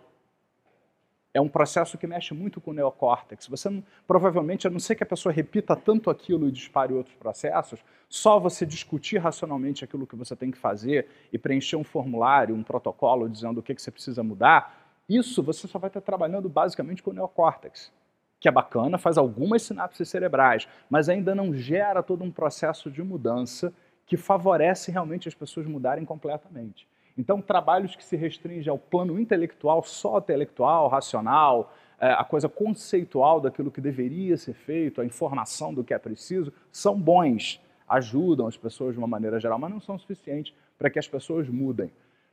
é 1.33 1.41
um 1.41 1.49
processo 1.49 1.97
que 1.97 2.05
mexe 2.05 2.35
muito 2.35 2.61
com 2.61 2.73
o 2.73 2.75
neocórtex. 2.75 3.47
Você 3.47 3.81
provavelmente, 4.09 4.67
a 4.67 4.71
não 4.71 4.81
ser 4.81 4.97
que 4.97 5.05
a 5.05 5.07
pessoa 5.07 5.33
repita 5.33 5.77
tanto 5.77 6.11
aquilo 6.11 6.49
e 6.49 6.51
dispare 6.51 6.93
outros 6.93 7.15
processos, 7.15 7.79
só 8.09 8.41
você 8.41 8.67
discutir 8.67 9.19
racionalmente 9.19 9.85
aquilo 9.85 10.05
que 10.05 10.17
você 10.17 10.35
tem 10.35 10.51
que 10.51 10.59
fazer 10.59 11.07
e 11.33 11.39
preencher 11.39 11.77
um 11.77 11.85
formulário, 11.85 12.57
um 12.57 12.63
protocolo 12.65 13.29
dizendo 13.29 13.59
o 13.59 13.63
que, 13.63 13.73
que 13.73 13.81
você 13.81 13.93
precisa 13.93 14.25
mudar, 14.25 14.99
isso 15.09 15.45
você 15.45 15.69
só 15.69 15.79
vai 15.79 15.89
estar 15.89 16.01
trabalhando 16.01 16.49
basicamente 16.49 17.03
com 17.05 17.11
o 17.11 17.15
neocórtex, 17.15 17.93
que 18.43 18.49
é 18.49 18.51
bacana, 18.51 18.99
faz 18.99 19.17
algumas 19.17 19.63
sinapses 19.63 20.09
cerebrais, 20.09 20.67
mas 20.91 21.09
ainda 21.09 21.33
não 21.33 21.55
gera 21.55 22.03
todo 22.03 22.25
um 22.25 22.31
processo 22.31 22.91
de 22.91 23.01
mudança 23.01 23.73
que 24.05 24.17
favorece 24.17 24.91
realmente 24.91 25.29
as 25.29 25.35
pessoas 25.35 25.65
mudarem 25.65 26.05
completamente. 26.05 26.89
Então, 27.17 27.41
trabalhos 27.41 27.95
que 27.95 28.03
se 28.03 28.17
restringem 28.17 28.69
ao 28.69 28.77
plano 28.77 29.17
intelectual, 29.21 29.85
só 29.85 30.19
intelectual, 30.19 30.89
racional, 30.89 31.73
é, 32.01 32.11
a 32.11 32.25
coisa 32.25 32.49
conceitual 32.49 33.41
daquilo 33.41 33.71
que 33.71 33.81
deveria 33.81 34.37
ser 34.37 34.55
feito, 34.55 35.01
a 35.01 35.05
informação 35.05 35.73
do 35.73 35.85
que 35.85 35.95
é 35.95 35.99
preciso, 35.99 36.53
são 36.73 37.01
bons, 37.01 37.63
ajudam 37.89 38.49
as 38.49 38.57
pessoas 38.57 38.95
de 38.95 38.99
uma 38.99 39.07
maneira 39.07 39.39
geral, 39.39 39.57
mas 39.57 39.71
não 39.71 39.81
são 39.81 39.97
suficientes 39.97 40.53
para 40.77 40.91
que 40.91 40.99
as 40.99 41.07
pessoas 41.07 41.49
mudem. 41.49 41.93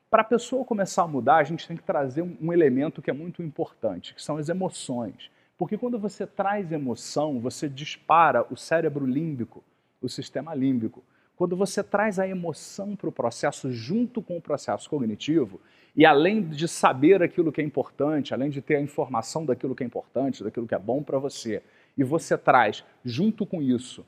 Para 0.09 0.23
a 0.23 0.25
pessoa 0.25 0.65
começar 0.65 1.03
a 1.03 1.07
mudar, 1.07 1.35
a 1.35 1.43
gente 1.43 1.67
tem 1.67 1.77
que 1.77 1.83
trazer 1.83 2.23
um 2.23 2.51
elemento 2.51 2.99
que 2.99 3.11
é 3.11 3.13
muito 3.13 3.43
importante, 3.43 4.15
que 4.15 4.23
são 4.23 4.37
as 4.37 4.49
emoções. 4.49 5.29
Porque 5.59 5.77
quando 5.77 5.99
você 5.99 6.25
traz 6.25 6.71
emoção, 6.71 7.37
você 7.37 7.67
dispara 7.67 8.47
o 8.49 8.55
cérebro 8.55 9.05
límbico, 9.05 9.61
o 10.01 10.07
sistema 10.07 10.55
límbico. 10.55 11.03
Quando 11.35 11.53
você 11.53 11.83
traz 11.83 12.17
a 12.17 12.25
emoção 12.25 12.95
para 12.95 13.09
o 13.09 13.11
processo 13.11 13.69
junto 13.69 14.21
com 14.21 14.37
o 14.37 14.41
processo 14.41 14.89
cognitivo, 14.89 15.59
e 15.93 16.05
além 16.05 16.41
de 16.47 16.65
saber 16.65 17.21
aquilo 17.21 17.51
que 17.51 17.59
é 17.59 17.63
importante, 17.63 18.33
além 18.33 18.49
de 18.49 18.61
ter 18.61 18.77
a 18.77 18.81
informação 18.81 19.45
daquilo 19.45 19.75
que 19.75 19.83
é 19.83 19.85
importante, 19.85 20.45
daquilo 20.45 20.65
que 20.65 20.73
é 20.73 20.79
bom 20.79 21.03
para 21.03 21.19
você, 21.19 21.61
e 21.97 22.05
você 22.05 22.37
traz 22.37 22.85
junto 23.03 23.45
com 23.45 23.61
isso 23.61 24.05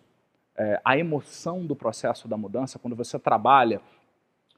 é, 0.55 0.79
a 0.85 0.97
emoção 0.97 1.65
do 1.65 1.75
processo 1.75 2.29
da 2.29 2.37
mudança, 2.37 2.79
quando 2.79 2.95
você 2.95 3.19
trabalha 3.19 3.81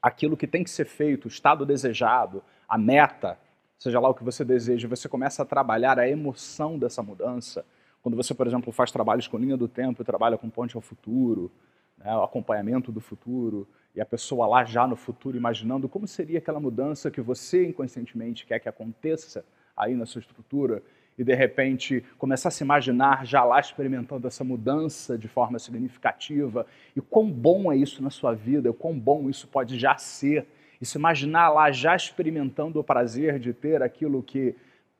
aquilo 0.00 0.36
que 0.36 0.46
tem 0.46 0.62
que 0.62 0.70
ser 0.70 0.84
feito, 0.84 1.24
o 1.24 1.28
estado 1.28 1.66
desejado, 1.66 2.40
a 2.68 2.78
meta, 2.78 3.36
seja 3.78 4.00
lá 4.00 4.08
o 4.08 4.14
que 4.14 4.24
você 4.24 4.44
deseja, 4.44 4.88
você 4.88 5.08
começa 5.08 5.42
a 5.42 5.46
trabalhar 5.46 5.98
a 5.98 6.08
emoção 6.08 6.78
dessa 6.78 7.02
mudança. 7.02 7.64
Quando 8.02 8.16
você, 8.16 8.34
por 8.34 8.46
exemplo, 8.46 8.72
faz 8.72 8.90
trabalhos 8.90 9.26
com 9.26 9.38
linha 9.38 9.56
do 9.56 9.68
tempo 9.68 10.02
e 10.02 10.04
trabalha 10.04 10.36
com 10.36 10.50
ponte 10.50 10.76
ao 10.76 10.82
futuro, 10.82 11.50
né, 11.96 12.14
o 12.16 12.22
acompanhamento 12.22 12.92
do 12.92 13.00
futuro, 13.00 13.66
e 13.94 14.00
a 14.00 14.06
pessoa 14.06 14.46
lá 14.46 14.64
já 14.64 14.86
no 14.86 14.96
futuro 14.96 15.36
imaginando 15.36 15.88
como 15.88 16.06
seria 16.06 16.38
aquela 16.38 16.60
mudança 16.60 17.10
que 17.10 17.20
você 17.20 17.66
inconscientemente 17.66 18.44
quer 18.44 18.58
que 18.58 18.68
aconteça 18.68 19.44
aí 19.76 19.94
na 19.94 20.04
sua 20.04 20.20
estrutura, 20.20 20.82
e 21.16 21.22
de 21.22 21.34
repente 21.34 22.04
começar 22.18 22.48
a 22.48 22.52
se 22.52 22.64
imaginar 22.64 23.24
já 23.24 23.44
lá 23.44 23.60
experimentando 23.60 24.26
essa 24.26 24.42
mudança 24.42 25.16
de 25.16 25.28
forma 25.28 25.58
significativa, 25.58 26.66
e 26.94 27.00
quão 27.00 27.30
bom 27.30 27.72
é 27.72 27.76
isso 27.76 28.02
na 28.02 28.10
sua 28.10 28.34
vida, 28.34 28.72
quão 28.72 28.98
bom 28.98 29.30
isso 29.30 29.46
pode 29.46 29.78
já 29.78 29.96
ser, 29.96 30.46
e 30.84 30.86
se 30.86 30.98
imaginar 30.98 31.48
lá 31.48 31.72
já 31.72 31.96
experimentando 31.96 32.78
o 32.78 32.84
prazer 32.84 33.38
de 33.38 33.54
ter 33.54 33.82
aquilo 33.82 34.22
que 34.22 34.54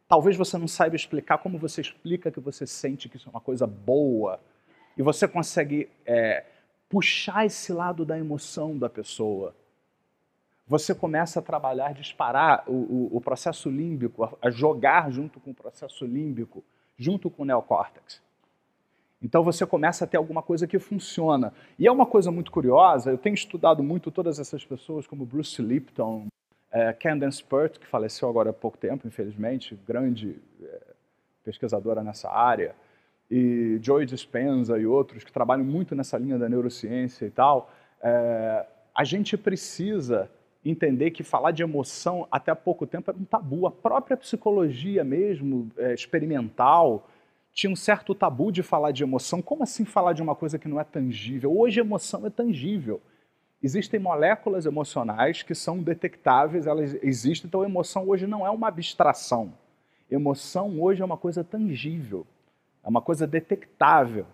talvez 0.08 0.34
você 0.34 0.56
não 0.56 0.66
saiba 0.66 0.96
explicar, 0.96 1.36
como 1.36 1.58
você 1.58 1.82
explica 1.82 2.30
que 2.30 2.40
você 2.40 2.66
sente 2.66 3.06
que 3.06 3.18
isso 3.18 3.28
é 3.28 3.30
uma 3.30 3.40
coisa 3.40 3.66
boa, 3.66 4.40
e 4.96 5.02
você 5.02 5.28
consegue 5.28 5.90
é, 6.06 6.42
puxar 6.88 7.44
esse 7.44 7.70
lado 7.70 8.02
da 8.02 8.18
emoção 8.18 8.78
da 8.78 8.88
pessoa. 8.88 9.54
Você 10.66 10.94
começa 10.94 11.40
a 11.40 11.42
trabalhar, 11.42 11.92
disparar 11.92 12.64
o, 12.66 12.72
o, 12.72 13.16
o 13.18 13.20
processo 13.20 13.68
límbico, 13.68 14.24
a, 14.24 14.32
a 14.40 14.50
jogar 14.50 15.12
junto 15.12 15.38
com 15.38 15.50
o 15.50 15.54
processo 15.54 16.06
límbico, 16.06 16.64
junto 16.96 17.28
com 17.28 17.42
o 17.42 17.44
neocórtex. 17.44 18.22
Então 19.22 19.42
você 19.42 19.64
começa 19.64 20.04
a 20.04 20.06
ter 20.06 20.16
alguma 20.16 20.42
coisa 20.42 20.66
que 20.66 20.78
funciona. 20.78 21.52
E 21.78 21.86
é 21.86 21.92
uma 21.92 22.06
coisa 22.06 22.30
muito 22.30 22.50
curiosa, 22.50 23.10
eu 23.10 23.18
tenho 23.18 23.34
estudado 23.34 23.82
muito 23.82 24.10
todas 24.10 24.38
essas 24.38 24.64
pessoas, 24.64 25.06
como 25.06 25.24
Bruce 25.24 25.60
Lipton, 25.62 26.26
é, 26.70 26.92
Pert, 27.48 27.78
que 27.78 27.86
faleceu 27.86 28.28
agora 28.28 28.50
há 28.50 28.52
pouco 28.52 28.76
tempo, 28.76 29.06
infelizmente, 29.06 29.78
grande 29.86 30.36
é, 30.60 30.80
pesquisadora 31.44 32.02
nessa 32.02 32.28
área, 32.28 32.74
e 33.30 33.78
Joey 33.80 34.04
Dispenza 34.04 34.78
e 34.78 34.84
outros 34.84 35.24
que 35.24 35.32
trabalham 35.32 35.64
muito 35.64 35.94
nessa 35.94 36.18
linha 36.18 36.38
da 36.38 36.48
neurociência 36.48 37.24
e 37.24 37.30
tal, 37.30 37.70
é, 38.02 38.66
a 38.94 39.04
gente 39.04 39.36
precisa 39.36 40.30
entender 40.64 41.10
que 41.10 41.22
falar 41.22 41.50
de 41.50 41.62
emoção 41.62 42.26
até 42.30 42.50
há 42.50 42.56
pouco 42.56 42.86
tempo 42.86 43.10
era 43.10 43.18
um 43.18 43.24
tabu. 43.24 43.66
A 43.66 43.70
própria 43.70 44.16
psicologia 44.16 45.04
mesmo, 45.04 45.70
é, 45.76 45.94
experimental, 45.94 47.08
tinha 47.54 47.70
um 47.72 47.76
certo 47.76 48.14
tabu 48.14 48.50
de 48.50 48.62
falar 48.62 48.90
de 48.90 49.04
emoção. 49.04 49.40
Como 49.40 49.62
assim 49.62 49.84
falar 49.84 50.12
de 50.12 50.20
uma 50.20 50.34
coisa 50.34 50.58
que 50.58 50.66
não 50.66 50.80
é 50.80 50.84
tangível? 50.84 51.56
Hoje 51.56 51.78
emoção 51.80 52.26
é 52.26 52.30
tangível. 52.30 53.00
Existem 53.62 53.98
moléculas 54.00 54.66
emocionais 54.66 55.42
que 55.42 55.54
são 55.54 55.78
detectáveis, 55.78 56.66
elas 56.66 56.94
existem, 57.02 57.48
então 57.48 57.64
emoção 57.64 58.06
hoje 58.08 58.26
não 58.26 58.44
é 58.44 58.50
uma 58.50 58.68
abstração. 58.68 59.54
Emoção 60.10 60.82
hoje 60.82 61.00
é 61.00 61.04
uma 61.04 61.16
coisa 61.16 61.42
tangível. 61.44 62.26
É 62.82 62.88
uma 62.88 63.00
coisa 63.00 63.26
detectável. 63.26 64.26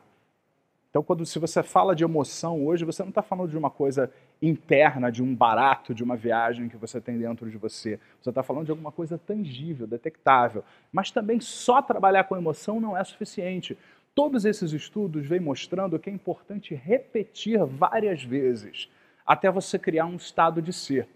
Então, 0.90 1.04
quando 1.04 1.24
se 1.24 1.38
você 1.38 1.62
fala 1.62 1.94
de 1.94 2.02
emoção 2.02 2.66
hoje, 2.66 2.84
você 2.84 3.02
não 3.02 3.10
está 3.10 3.22
falando 3.22 3.48
de 3.48 3.56
uma 3.56 3.70
coisa 3.70 4.12
interna, 4.42 5.10
de 5.10 5.22
um 5.22 5.32
barato, 5.32 5.94
de 5.94 6.02
uma 6.02 6.16
viagem 6.16 6.68
que 6.68 6.76
você 6.76 7.00
tem 7.00 7.16
dentro 7.16 7.48
de 7.48 7.56
você. 7.56 8.00
Você 8.20 8.30
está 8.30 8.42
falando 8.42 8.64
de 8.64 8.72
alguma 8.72 8.90
coisa 8.90 9.16
tangível, 9.16 9.86
detectável. 9.86 10.64
Mas 10.92 11.12
também 11.12 11.38
só 11.38 11.80
trabalhar 11.80 12.24
com 12.24 12.36
emoção 12.36 12.80
não 12.80 12.96
é 12.96 13.04
suficiente. 13.04 13.78
Todos 14.16 14.44
esses 14.44 14.72
estudos 14.72 15.24
vêm 15.24 15.38
mostrando 15.38 15.96
que 15.96 16.10
é 16.10 16.12
importante 16.12 16.74
repetir 16.74 17.64
várias 17.64 18.24
vezes 18.24 18.90
até 19.24 19.48
você 19.48 19.78
criar 19.78 20.06
um 20.06 20.16
estado 20.16 20.60
de 20.60 20.72
ser. 20.72 21.08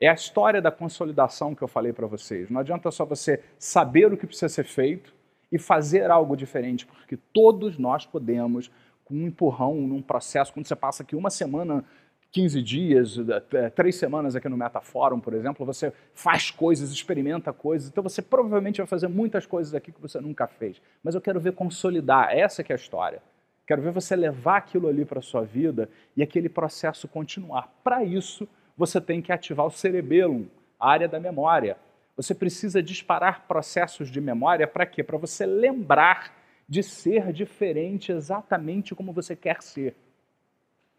É 0.00 0.08
a 0.08 0.14
história 0.14 0.60
da 0.60 0.72
consolidação 0.72 1.54
que 1.54 1.62
eu 1.62 1.68
falei 1.68 1.92
para 1.92 2.08
vocês. 2.08 2.50
Não 2.50 2.60
adianta 2.60 2.90
só 2.90 3.04
você 3.04 3.44
saber 3.60 4.12
o 4.12 4.16
que 4.16 4.26
precisa 4.26 4.48
ser 4.48 4.64
feito, 4.64 5.14
e 5.50 5.58
fazer 5.58 6.10
algo 6.10 6.36
diferente, 6.36 6.86
porque 6.86 7.16
todos 7.32 7.78
nós 7.78 8.06
podemos, 8.06 8.70
com 9.08 9.14
um 9.14 9.26
empurrão 9.26 9.74
num 9.74 10.02
processo, 10.02 10.52
quando 10.52 10.66
você 10.66 10.76
passa 10.76 11.02
aqui 11.02 11.16
uma 11.16 11.30
semana, 11.30 11.82
15 12.30 12.62
dias, 12.62 13.16
é, 13.54 13.70
três 13.70 13.96
semanas 13.96 14.36
aqui 14.36 14.48
no 14.50 14.56
Metaforum, 14.56 15.18
por 15.18 15.32
exemplo, 15.32 15.64
você 15.64 15.90
faz 16.12 16.50
coisas, 16.50 16.92
experimenta 16.92 17.52
coisas, 17.52 17.88
então 17.88 18.02
você 18.02 18.20
provavelmente 18.20 18.76
vai 18.76 18.86
fazer 18.86 19.08
muitas 19.08 19.46
coisas 19.46 19.74
aqui 19.74 19.90
que 19.90 20.00
você 20.00 20.20
nunca 20.20 20.46
fez. 20.46 20.80
Mas 21.02 21.14
eu 21.14 21.22
quero 21.22 21.40
ver 21.40 21.52
consolidar, 21.52 22.36
essa 22.36 22.62
que 22.62 22.70
é 22.70 22.74
a 22.74 22.76
história. 22.76 23.22
Quero 23.66 23.80
ver 23.80 23.92
você 23.92 24.14
levar 24.14 24.58
aquilo 24.58 24.88
ali 24.88 25.06
para 25.06 25.20
a 25.20 25.22
sua 25.22 25.42
vida 25.42 25.88
e 26.14 26.22
aquele 26.22 26.50
processo 26.50 27.08
continuar. 27.08 27.72
Para 27.82 28.04
isso, 28.04 28.46
você 28.76 29.00
tem 29.00 29.22
que 29.22 29.32
ativar 29.32 29.66
o 29.66 29.70
cerebelo, 29.70 30.46
a 30.78 30.90
área 30.90 31.08
da 31.08 31.18
memória, 31.18 31.78
você 32.14 32.34
precisa 32.34 32.82
disparar 32.82 33.46
processos 33.46 34.10
de 34.10 34.20
memória 34.20 34.66
para 34.66 34.84
quê? 34.84 35.04
Para 35.04 35.16
você 35.16 35.46
lembrar 35.46 36.36
de 36.68 36.82
ser 36.82 37.32
diferente 37.32 38.12
exatamente 38.12 38.94
como 38.94 39.12
você 39.12 39.34
quer 39.34 39.62
ser. 39.62 39.96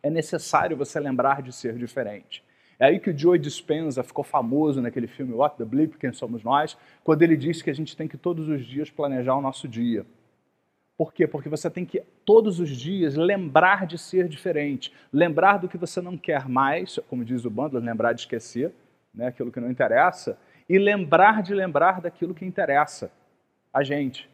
É 0.02 0.10
necessário 0.10 0.76
você 0.76 1.00
lembrar 1.00 1.42
de 1.42 1.54
ser 1.54 1.78
diferente. 1.78 2.44
É 2.80 2.86
aí 2.86 3.00
que 3.00 3.10
o 3.10 3.18
Joe 3.18 3.38
Dispenza 3.38 4.02
ficou 4.02 4.24
famoso 4.24 4.82
naquele 4.82 5.06
filme 5.06 5.34
What 5.34 5.58
the 5.58 5.66
Bleep, 5.66 5.98
Quem 5.98 6.14
Somos 6.14 6.44
Nós, 6.44 6.78
quando 7.04 7.22
ele 7.22 7.36
disse 7.36 7.62
que 7.64 7.70
a 7.70 7.76
gente 7.76 7.96
tem 7.96 8.08
que 8.08 8.18
todos 8.18 8.48
os 8.48 8.66
dias 8.66 8.90
planejar 8.90 9.36
o 9.36 9.42
nosso 9.42 9.68
dia. 9.68 10.06
Por 10.98 11.14
quê? 11.14 11.28
Porque 11.28 11.50
você 11.50 11.70
tem 11.70 11.86
que, 11.86 12.02
todos 12.26 12.60
os 12.60 12.70
dias, 12.70 13.16
lembrar 13.16 13.86
de 13.86 13.98
ser 13.98 14.28
diferente. 14.28 14.94
Lembrar 15.12 15.58
do 15.58 15.68
que 15.68 15.78
você 15.78 16.02
não 16.02 16.18
quer 16.18 16.48
mais, 16.48 17.00
como 17.10 17.24
diz 17.24 17.46
o 17.46 17.50
Bandler, 17.50 17.84
lembrar 17.84 18.14
de 18.14 18.22
esquecer, 18.22 18.74
né, 19.14 19.28
aquilo 19.28 19.52
que 19.52 19.60
não 19.60 19.70
interessa, 19.70 20.38
e 20.68 20.78
lembrar 20.78 21.42
de 21.44 21.54
lembrar 21.54 22.02
daquilo 22.02 22.34
que 22.34 22.46
interessa 22.46 23.12
a 23.74 23.84
gente. 23.84 24.30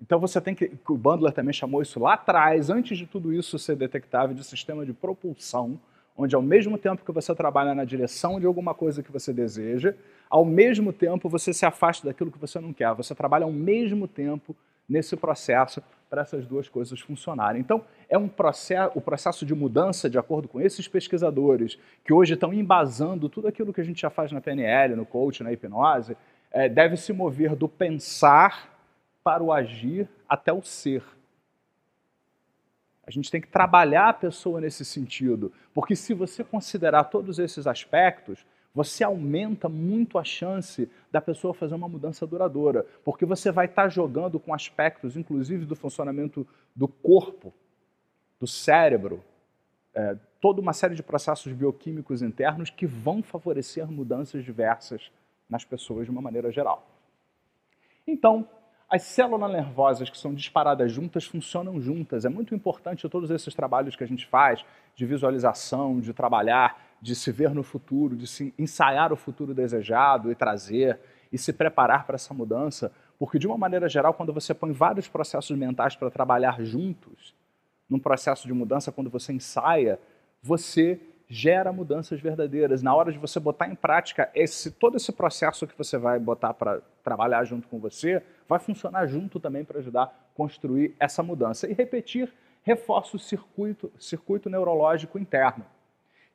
Então 0.00 0.18
você 0.18 0.40
tem 0.40 0.54
que, 0.54 0.72
o 0.88 0.96
Bandler 0.96 1.32
também 1.32 1.52
chamou 1.52 1.82
isso 1.82 2.00
lá 2.00 2.14
atrás, 2.14 2.70
antes 2.70 2.96
de 2.96 3.06
tudo 3.06 3.32
isso 3.32 3.58
ser 3.58 3.76
detectável, 3.76 4.34
de 4.34 4.42
sistema 4.44 4.86
de 4.86 4.92
propulsão, 4.92 5.78
onde 6.16 6.34
ao 6.34 6.42
mesmo 6.42 6.78
tempo 6.78 7.04
que 7.04 7.12
você 7.12 7.34
trabalha 7.34 7.74
na 7.74 7.84
direção 7.84 8.40
de 8.40 8.46
alguma 8.46 8.74
coisa 8.74 9.02
que 9.02 9.12
você 9.12 9.32
deseja, 9.32 9.94
ao 10.28 10.44
mesmo 10.44 10.92
tempo 10.92 11.28
você 11.28 11.52
se 11.52 11.66
afasta 11.66 12.06
daquilo 12.06 12.30
que 12.30 12.38
você 12.38 12.58
não 12.60 12.72
quer. 12.72 12.94
Você 12.94 13.14
trabalha 13.14 13.44
ao 13.44 13.52
mesmo 13.52 14.08
tempo 14.08 14.56
nesse 14.88 15.16
processo 15.16 15.82
para 16.08 16.22
essas 16.22 16.44
duas 16.44 16.68
coisas 16.68 16.98
funcionarem. 17.00 17.60
Então, 17.60 17.84
é 18.08 18.18
um 18.18 18.26
processo, 18.26 18.90
o 18.96 19.00
processo 19.00 19.46
de 19.46 19.54
mudança, 19.54 20.10
de 20.10 20.18
acordo 20.18 20.48
com 20.48 20.60
esses 20.60 20.88
pesquisadores, 20.88 21.78
que 22.04 22.12
hoje 22.12 22.34
estão 22.34 22.52
embasando 22.52 23.28
tudo 23.28 23.46
aquilo 23.46 23.72
que 23.72 23.80
a 23.80 23.84
gente 23.84 24.00
já 24.00 24.10
faz 24.10 24.32
na 24.32 24.40
PNL, 24.40 24.96
no 24.96 25.06
coach, 25.06 25.44
na 25.44 25.52
hipnose, 25.52 26.16
é, 26.50 26.68
deve 26.68 26.96
se 26.96 27.12
mover 27.12 27.54
do 27.54 27.68
pensar 27.68 28.69
para 29.30 29.44
o 29.44 29.52
agir 29.52 30.08
até 30.28 30.52
o 30.52 30.60
ser. 30.60 31.04
A 33.06 33.12
gente 33.12 33.30
tem 33.30 33.40
que 33.40 33.46
trabalhar 33.46 34.08
a 34.08 34.12
pessoa 34.12 34.60
nesse 34.60 34.84
sentido, 34.84 35.52
porque 35.72 35.94
se 35.94 36.12
você 36.12 36.42
considerar 36.42 37.04
todos 37.04 37.38
esses 37.38 37.64
aspectos, 37.64 38.44
você 38.74 39.04
aumenta 39.04 39.68
muito 39.68 40.18
a 40.18 40.24
chance 40.24 40.90
da 41.12 41.20
pessoa 41.20 41.54
fazer 41.54 41.76
uma 41.76 41.88
mudança 41.88 42.26
duradoura, 42.26 42.84
porque 43.04 43.24
você 43.24 43.52
vai 43.52 43.66
estar 43.66 43.88
jogando 43.88 44.40
com 44.40 44.52
aspectos, 44.52 45.16
inclusive 45.16 45.64
do 45.64 45.76
funcionamento 45.76 46.44
do 46.74 46.88
corpo, 46.88 47.54
do 48.40 48.48
cérebro, 48.48 49.22
é, 49.94 50.16
toda 50.40 50.60
uma 50.60 50.72
série 50.72 50.96
de 50.96 51.04
processos 51.04 51.52
bioquímicos 51.52 52.20
internos 52.20 52.68
que 52.68 52.84
vão 52.84 53.22
favorecer 53.22 53.88
mudanças 53.88 54.42
diversas 54.42 55.12
nas 55.48 55.64
pessoas 55.64 56.06
de 56.06 56.10
uma 56.10 56.20
maneira 56.20 56.50
geral. 56.50 56.84
Então, 58.04 58.48
as 58.90 59.02
células 59.02 59.52
nervosas 59.52 60.10
que 60.10 60.18
são 60.18 60.34
disparadas 60.34 60.90
juntas 60.90 61.24
funcionam 61.24 61.80
juntas. 61.80 62.24
É 62.24 62.28
muito 62.28 62.54
importante 62.56 63.08
todos 63.08 63.30
esses 63.30 63.54
trabalhos 63.54 63.94
que 63.94 64.02
a 64.02 64.06
gente 64.06 64.26
faz 64.26 64.64
de 64.96 65.06
visualização, 65.06 66.00
de 66.00 66.12
trabalhar 66.12 66.90
de 67.00 67.14
se 67.14 67.30
ver 67.30 67.54
no 67.54 67.62
futuro, 67.62 68.16
de 68.16 68.26
se 68.26 68.52
ensaiar 68.58 69.12
o 69.12 69.16
futuro 69.16 69.54
desejado 69.54 70.30
e 70.30 70.34
trazer 70.34 70.98
e 71.32 71.38
se 71.38 71.52
preparar 71.52 72.04
para 72.04 72.16
essa 72.16 72.34
mudança, 72.34 72.92
porque 73.18 73.38
de 73.38 73.46
uma 73.46 73.56
maneira 73.56 73.88
geral, 73.88 74.12
quando 74.12 74.32
você 74.32 74.52
põe 74.52 74.72
vários 74.72 75.08
processos 75.08 75.56
mentais 75.56 75.94
para 75.94 76.10
trabalhar 76.10 76.60
juntos, 76.62 77.34
num 77.88 77.98
processo 77.98 78.46
de 78.46 78.52
mudança, 78.52 78.90
quando 78.90 79.08
você 79.08 79.32
ensaia, 79.32 79.98
você 80.42 81.00
gera 81.30 81.72
mudanças 81.72 82.20
verdadeiras. 82.20 82.82
Na 82.82 82.92
hora 82.92 83.12
de 83.12 83.18
você 83.18 83.38
botar 83.38 83.68
em 83.68 83.74
prática 83.76 84.28
esse 84.34 84.72
todo 84.72 84.96
esse 84.96 85.12
processo 85.12 85.64
que 85.64 85.78
você 85.78 85.96
vai 85.96 86.18
botar 86.18 86.52
para 86.52 86.80
trabalhar 87.04 87.44
junto 87.44 87.68
com 87.68 87.78
você, 87.78 88.20
vai 88.48 88.58
funcionar 88.58 89.06
junto 89.06 89.38
também 89.38 89.64
para 89.64 89.78
ajudar 89.78 90.02
a 90.02 90.12
construir 90.34 90.96
essa 90.98 91.22
mudança. 91.22 91.70
E 91.70 91.72
repetir 91.72 92.32
reforça 92.62 93.16
o 93.16 93.20
circuito, 93.20 93.92
circuito 93.98 94.50
neurológico 94.50 95.18
interno. 95.18 95.64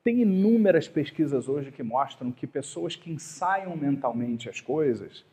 Tem 0.02 0.22
inúmeras 0.22 0.88
pesquisas 0.88 1.50
hoje 1.50 1.72
que 1.72 1.84
mostram 1.84 2.32
que 2.32 2.48
pessoas 2.48 2.96
que 2.96 3.12
ensaiam 3.12 3.76
mentalmente 3.76 4.50
as 4.50 4.62
coisas, 4.62 5.26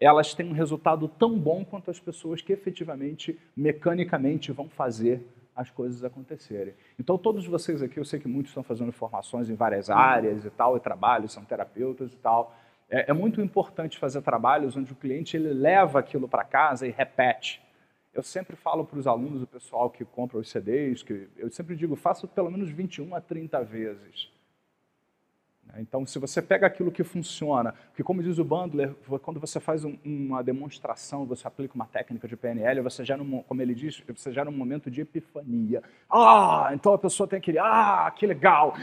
elas 0.00 0.34
têm 0.34 0.48
um 0.48 0.52
resultado 0.52 1.06
tão 1.06 1.38
bom 1.38 1.64
quanto 1.64 1.90
as 1.90 2.00
pessoas 2.00 2.42
que 2.42 2.52
efetivamente, 2.52 3.38
mecanicamente, 3.56 4.50
vão 4.50 4.68
fazer 4.68 5.24
as 5.54 5.70
coisas 5.70 6.02
acontecerem. 6.02 6.74
Então, 6.98 7.16
todos 7.16 7.46
vocês 7.46 7.82
aqui, 7.82 7.98
eu 7.98 8.04
sei 8.04 8.18
que 8.18 8.28
muitos 8.28 8.50
estão 8.50 8.62
fazendo 8.62 8.92
formações 8.92 9.48
em 9.48 9.54
várias 9.54 9.88
áreas 9.88 10.44
e 10.44 10.50
tal, 10.50 10.76
e 10.76 10.80
trabalhos, 10.80 11.32
são 11.32 11.44
terapeutas 11.44 12.12
e 12.12 12.16
tal. 12.16 12.54
É, 12.90 13.10
é 13.10 13.12
muito 13.12 13.40
importante 13.40 13.98
fazer 13.98 14.22
trabalhos 14.22 14.76
onde 14.76 14.92
o 14.92 14.96
cliente 14.96 15.36
ele 15.36 15.52
leva 15.52 15.98
aquilo 15.98 16.28
para 16.28 16.44
casa 16.44 16.86
e 16.86 16.90
repete. 16.90 17.62
Eu 18.12 18.22
sempre 18.22 18.54
falo 18.54 18.84
para 18.84 18.98
os 18.98 19.06
alunos, 19.06 19.42
o 19.42 19.46
pessoal 19.46 19.90
que 19.90 20.04
compra 20.04 20.38
os 20.38 20.48
CDs, 20.48 21.02
que 21.02 21.28
eu 21.36 21.50
sempre 21.50 21.74
digo, 21.74 21.96
faça 21.96 22.26
pelo 22.28 22.50
menos 22.50 22.70
21 22.70 23.14
a 23.14 23.20
30 23.20 23.62
vezes. 23.64 24.30
Né? 25.66 25.80
Então, 25.80 26.04
se 26.06 26.18
você 26.18 26.40
pega 26.40 26.66
aquilo 26.66 26.90
que 26.90 27.04
funciona, 27.04 27.72
porque 27.88 28.02
como 28.02 28.22
diz 28.22 28.38
o 28.38 28.44
Bandler, 28.44 28.94
quando 29.22 29.40
você 29.40 29.60
faz 29.60 29.84
um, 29.84 29.96
uma 30.04 30.42
demonstração, 30.42 31.26
você 31.26 31.46
aplica 31.46 31.74
uma 31.74 31.86
técnica 31.86 32.28
de 32.28 32.36
PNL, 32.36 32.80
você 32.80 33.04
já, 33.04 33.16
num, 33.16 33.42
como 33.42 33.62
ele 33.62 33.74
diz, 33.74 34.02
você 34.06 34.32
já 34.32 34.44
num 34.44 34.52
momento 34.52 34.90
de 34.90 35.00
epifania. 35.00 35.82
Ah, 36.10 36.70
então 36.72 36.92
a 36.92 36.98
pessoa 36.98 37.28
tem 37.28 37.38
aquele, 37.38 37.58
ah, 37.58 38.12
que 38.14 38.26
legal. 38.26 38.74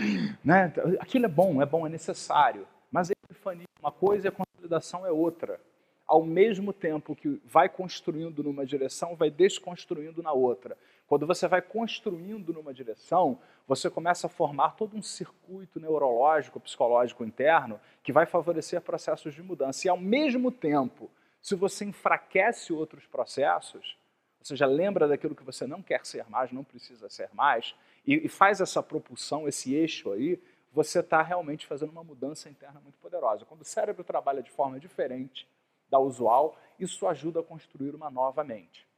Né? 0.44 0.74
Aquilo 1.00 1.26
é 1.26 1.30
bom, 1.30 1.62
é 1.62 1.66
bom, 1.66 1.86
é 1.86 1.90
necessário. 1.90 2.68
Mas 2.92 3.10
a 3.10 3.14
epifania 3.26 3.66
é 3.66 3.80
uma 3.80 3.92
coisa 3.92 4.28
e 4.28 4.30
a 4.30 4.32
consolidação 4.32 5.06
é 5.06 5.12
outra 5.12 5.60
ao 6.12 6.26
mesmo 6.26 6.74
tempo 6.74 7.16
que 7.16 7.42
vai 7.46 7.70
construindo 7.70 8.44
numa 8.44 8.66
direção, 8.66 9.16
vai 9.16 9.32
desconstruindo 9.32 10.22
na 10.22 10.34
outra. 10.34 10.78
Quando 11.12 11.28
você 11.28 11.46
vai 11.46 11.62
construindo 11.62 12.54
numa 12.54 12.74
direção, 12.74 13.38
você 13.68 13.90
começa 13.90 14.28
a 14.28 14.30
formar 14.30 14.78
todo 14.78 14.96
um 14.96 15.02
circuito 15.02 15.78
neurológico, 15.78 16.58
psicológico 16.58 17.26
interno 17.26 17.82
que 18.02 18.14
vai 18.14 18.26
favorecer 18.26 18.80
processos 18.80 19.34
de 19.34 19.44
mudança. 19.44 19.86
E 19.86 19.90
ao 19.90 19.98
mesmo 19.98 20.54
tempo, 20.54 21.12
se 21.42 21.54
você 21.54 21.84
enfraquece 21.84 22.72
outros 22.72 23.06
processos, 23.08 23.98
você 24.42 24.56
já 24.56 24.66
lembra 24.66 25.06
daquilo 25.06 25.36
que 25.36 25.44
você 25.44 25.68
não 25.68 25.82
quer 25.82 26.06
ser 26.06 26.30
mais, 26.30 26.50
não 26.54 26.64
precisa 26.64 27.10
ser 27.10 27.30
mais, 27.34 27.76
e, 28.08 28.26
e 28.26 28.30
faz 28.30 28.62
essa 28.62 28.82
propulsão, 28.82 29.50
esse 29.50 29.74
eixo 29.76 30.14
aí, 30.14 30.42
você 30.72 31.02
está 31.02 31.22
realmente 31.22 31.68
fazendo 31.68 31.90
uma 31.90 32.06
mudança 32.06 32.50
interna 32.50 32.80
muito 32.80 32.98
poderosa. 33.00 33.44
Quando 33.44 33.64
o 33.64 33.66
cérebro 33.66 34.06
trabalha 34.06 34.42
de 34.42 34.50
forma 34.50 34.80
diferente, 34.80 35.46
da 35.90 36.00
usual, 36.00 36.58
isso 36.80 37.06
ajuda 37.06 37.42
a 37.42 37.44
construir 37.44 37.94
uma 37.94 38.10
nova 38.10 38.46
mente. 38.46 38.90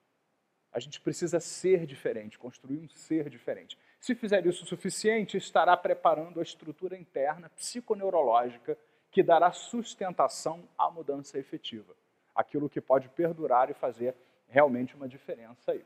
A 0.74 0.80
gente 0.80 1.00
precisa 1.00 1.40
ser 1.40 1.86
diferente, 1.86 2.40
construir 2.40 2.80
um 2.80 2.90
ser 2.90 3.30
diferente. 3.30 3.78
Se 4.00 4.16
fizer 4.16 4.46
isso 4.46 4.64
o 4.64 4.68
suficiente, 4.68 5.38
estará 5.38 5.78
preparando 5.78 6.40
a 6.40 6.44
estrutura 6.44 6.98
interna 6.98 7.50
psiconeurológica 7.52 8.78
que 9.12 9.22
dará 9.22 9.52
sustentação 9.52 10.68
à 10.78 10.90
mudança 10.90 11.38
efetiva. 11.38 11.96
Aquilo 12.36 12.70
que 12.70 12.82
pode 12.82 13.08
perdurar 13.10 13.70
e 13.70 13.74
fazer 13.76 14.16
realmente 14.48 14.96
uma 14.96 15.08
diferença 15.08 15.72
aí. 15.72 15.86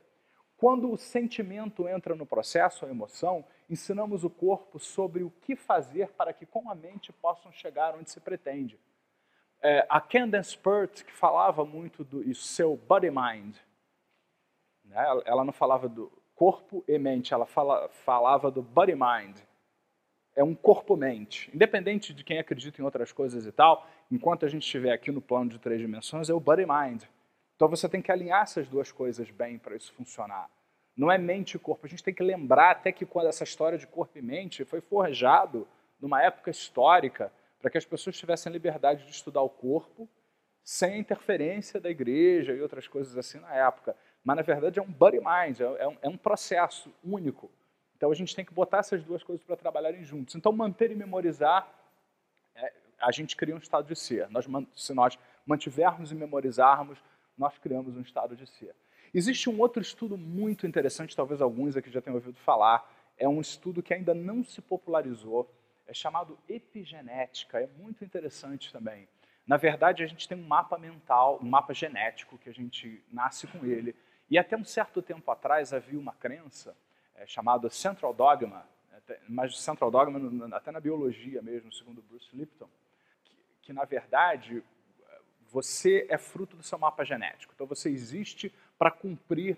Quando 0.55 0.91
o 0.91 0.97
sentimento 0.97 1.87
entra 1.87 2.15
no 2.15 2.25
processo, 2.25 2.85
a 2.85 2.89
emoção, 2.89 3.45
ensinamos 3.69 4.23
o 4.23 4.29
corpo 4.29 4.79
sobre 4.79 5.21
o 5.23 5.29
que 5.29 5.55
fazer 5.55 6.09
para 6.13 6.33
que 6.33 6.45
com 6.45 6.71
a 6.71 6.73
mente 6.73 7.11
possam 7.11 7.51
chegar 7.51 7.93
onde 7.93 8.09
se 8.09 8.19
pretende 8.19 8.79
é, 9.61 9.85
a 9.89 9.99
Candace 9.99 10.57
Pert, 10.57 11.03
que 11.03 11.13
falava 11.13 11.65
muito 11.65 12.03
do 12.03 12.33
seu 12.35 12.75
body 12.75 13.09
mind, 13.09 13.55
né? 14.87 15.21
ela 15.25 15.43
não 15.43 15.53
falava 15.53 15.87
do 15.87 16.11
corpo 16.35 16.83
e 16.87 16.97
mente, 16.99 17.33
ela 17.33 17.45
fala, 17.45 17.89
falava 17.89 18.51
do 18.51 18.61
body 18.61 18.95
mind. 18.95 19.37
É 20.35 20.43
um 20.43 20.53
corpo-mente. 20.53 21.49
Independente 21.53 22.13
de 22.13 22.23
quem 22.23 22.37
acredita 22.37 22.79
em 22.79 22.85
outras 22.85 23.11
coisas 23.11 23.45
e 23.45 23.51
tal, 23.51 23.87
enquanto 24.11 24.45
a 24.45 24.47
gente 24.47 24.61
estiver 24.61 24.91
aqui 24.91 25.11
no 25.11 25.21
plano 25.21 25.49
de 25.49 25.57
três 25.57 25.79
dimensões, 25.81 26.29
é 26.29 26.33
o 26.33 26.39
body 26.39 26.65
mind. 26.65 27.03
Então 27.55 27.67
você 27.67 27.89
tem 27.89 28.03
que 28.03 28.11
alinhar 28.11 28.43
essas 28.43 28.67
duas 28.67 28.91
coisas 28.91 29.31
bem 29.31 29.57
para 29.57 29.75
isso 29.75 29.91
funcionar. 29.93 30.47
Não 30.95 31.11
é 31.11 31.17
mente 31.17 31.55
e 31.55 31.59
corpo. 31.59 31.85
A 31.85 31.89
gente 31.89 32.03
tem 32.03 32.13
que 32.13 32.23
lembrar 32.23 32.71
até 32.71 32.91
que 32.91 33.05
quando 33.05 33.27
essa 33.27 33.43
história 33.43 33.77
de 33.77 33.87
corpo 33.87 34.17
e 34.17 34.21
mente 34.21 34.63
foi 34.63 34.79
forjado 34.79 35.67
numa 35.99 36.21
época 36.21 36.51
histórica 36.51 37.31
para 37.59 37.71
que 37.71 37.77
as 37.77 37.85
pessoas 37.85 38.17
tivessem 38.17 38.51
liberdade 38.51 39.05
de 39.05 39.11
estudar 39.11 39.41
o 39.41 39.49
corpo 39.49 40.07
sem 40.63 40.93
a 40.93 40.97
interferência 40.97 41.79
da 41.79 41.89
igreja 41.89 42.53
e 42.53 42.61
outras 42.61 42.87
coisas 42.87 43.17
assim 43.17 43.39
na 43.39 43.55
época. 43.55 43.95
Mas, 44.27 44.35
na 44.35 44.41
verdade, 44.41 44.77
é 44.77 44.81
um 44.81 44.91
body 44.91 45.19
mind, 45.19 45.61
é, 45.61 45.63
é 45.63 45.87
um, 45.87 45.97
é 46.01 46.09
um 46.09 46.17
processo 46.17 46.93
único. 47.01 47.49
Então, 47.95 48.11
a 48.11 48.13
gente 48.13 48.35
tem 48.35 48.43
que 48.43 48.53
botar 48.53 48.79
essas 48.79 49.01
duas 49.01 49.23
coisas 49.23 49.41
para 49.45 49.55
trabalharem 49.55 50.03
juntos. 50.03 50.35
Então, 50.35 50.51
manter 50.51 50.91
e 50.91 50.95
memorizar, 50.95 51.65
é, 52.53 52.73
a 52.99 53.09
gente 53.09 53.37
cria 53.37 53.55
um 53.55 53.57
estado 53.57 53.87
de 53.87 53.95
ser. 53.95 54.29
Nós, 54.29 54.45
se 54.75 54.93
nós 54.93 55.17
mantivermos 55.45 56.11
e 56.11 56.15
memorizarmos, 56.15 57.01
nós 57.37 57.57
criamos 57.57 57.95
um 57.95 58.01
estado 58.01 58.35
de 58.35 58.45
ser. 58.45 58.75
Existe 59.13 59.49
um 59.49 59.61
outro 59.61 59.81
estudo 59.81 60.17
muito 60.17 60.67
interessante, 60.67 61.15
talvez 61.15 61.41
alguns 61.41 61.77
aqui 61.77 61.89
já 61.89 62.01
tenham 62.01 62.15
ouvido 62.15 62.37
falar, 62.37 62.85
é 63.17 63.29
um 63.29 63.39
estudo 63.39 63.81
que 63.81 63.93
ainda 63.93 64.13
não 64.13 64.43
se 64.43 64.61
popularizou, 64.61 65.49
é 65.87 65.93
chamado 65.93 66.37
epigenética, 66.49 67.61
é 67.61 67.67
muito 67.77 68.03
interessante 68.03 68.73
também. 68.73 69.07
Na 69.47 69.55
verdade, 69.55 70.03
a 70.03 70.05
gente 70.05 70.27
tem 70.27 70.37
um 70.37 70.45
mapa 70.45 70.77
mental, 70.77 71.39
um 71.41 71.47
mapa 71.47 71.73
genético 71.73 72.37
que 72.37 72.49
a 72.49 72.53
gente 72.53 73.01
nasce 73.09 73.47
com 73.47 73.65
ele. 73.65 73.95
E 74.29 74.37
até 74.37 74.57
um 74.57 74.65
certo 74.65 75.01
tempo 75.01 75.29
atrás 75.31 75.73
havia 75.73 75.99
uma 75.99 76.13
crença 76.13 76.75
é, 77.15 77.25
chamada 77.25 77.69
Central 77.69 78.13
Dogma, 78.13 78.67
mas 79.27 79.57
Central 79.59 79.89
Dogma 79.89 80.55
até 80.55 80.71
na 80.71 80.79
biologia 80.79 81.41
mesmo, 81.41 81.71
segundo 81.71 82.01
Bruce 82.01 82.35
Lipton, 82.35 82.69
que, 83.23 83.35
que 83.61 83.73
na 83.73 83.85
verdade 83.85 84.63
você 85.49 86.05
é 86.09 86.17
fruto 86.17 86.57
do 86.57 86.63
seu 86.63 86.77
mapa 86.77 87.05
genético. 87.05 87.53
Então 87.55 87.65
você 87.65 87.89
existe 87.89 88.53
para 88.77 88.91
cumprir 88.91 89.57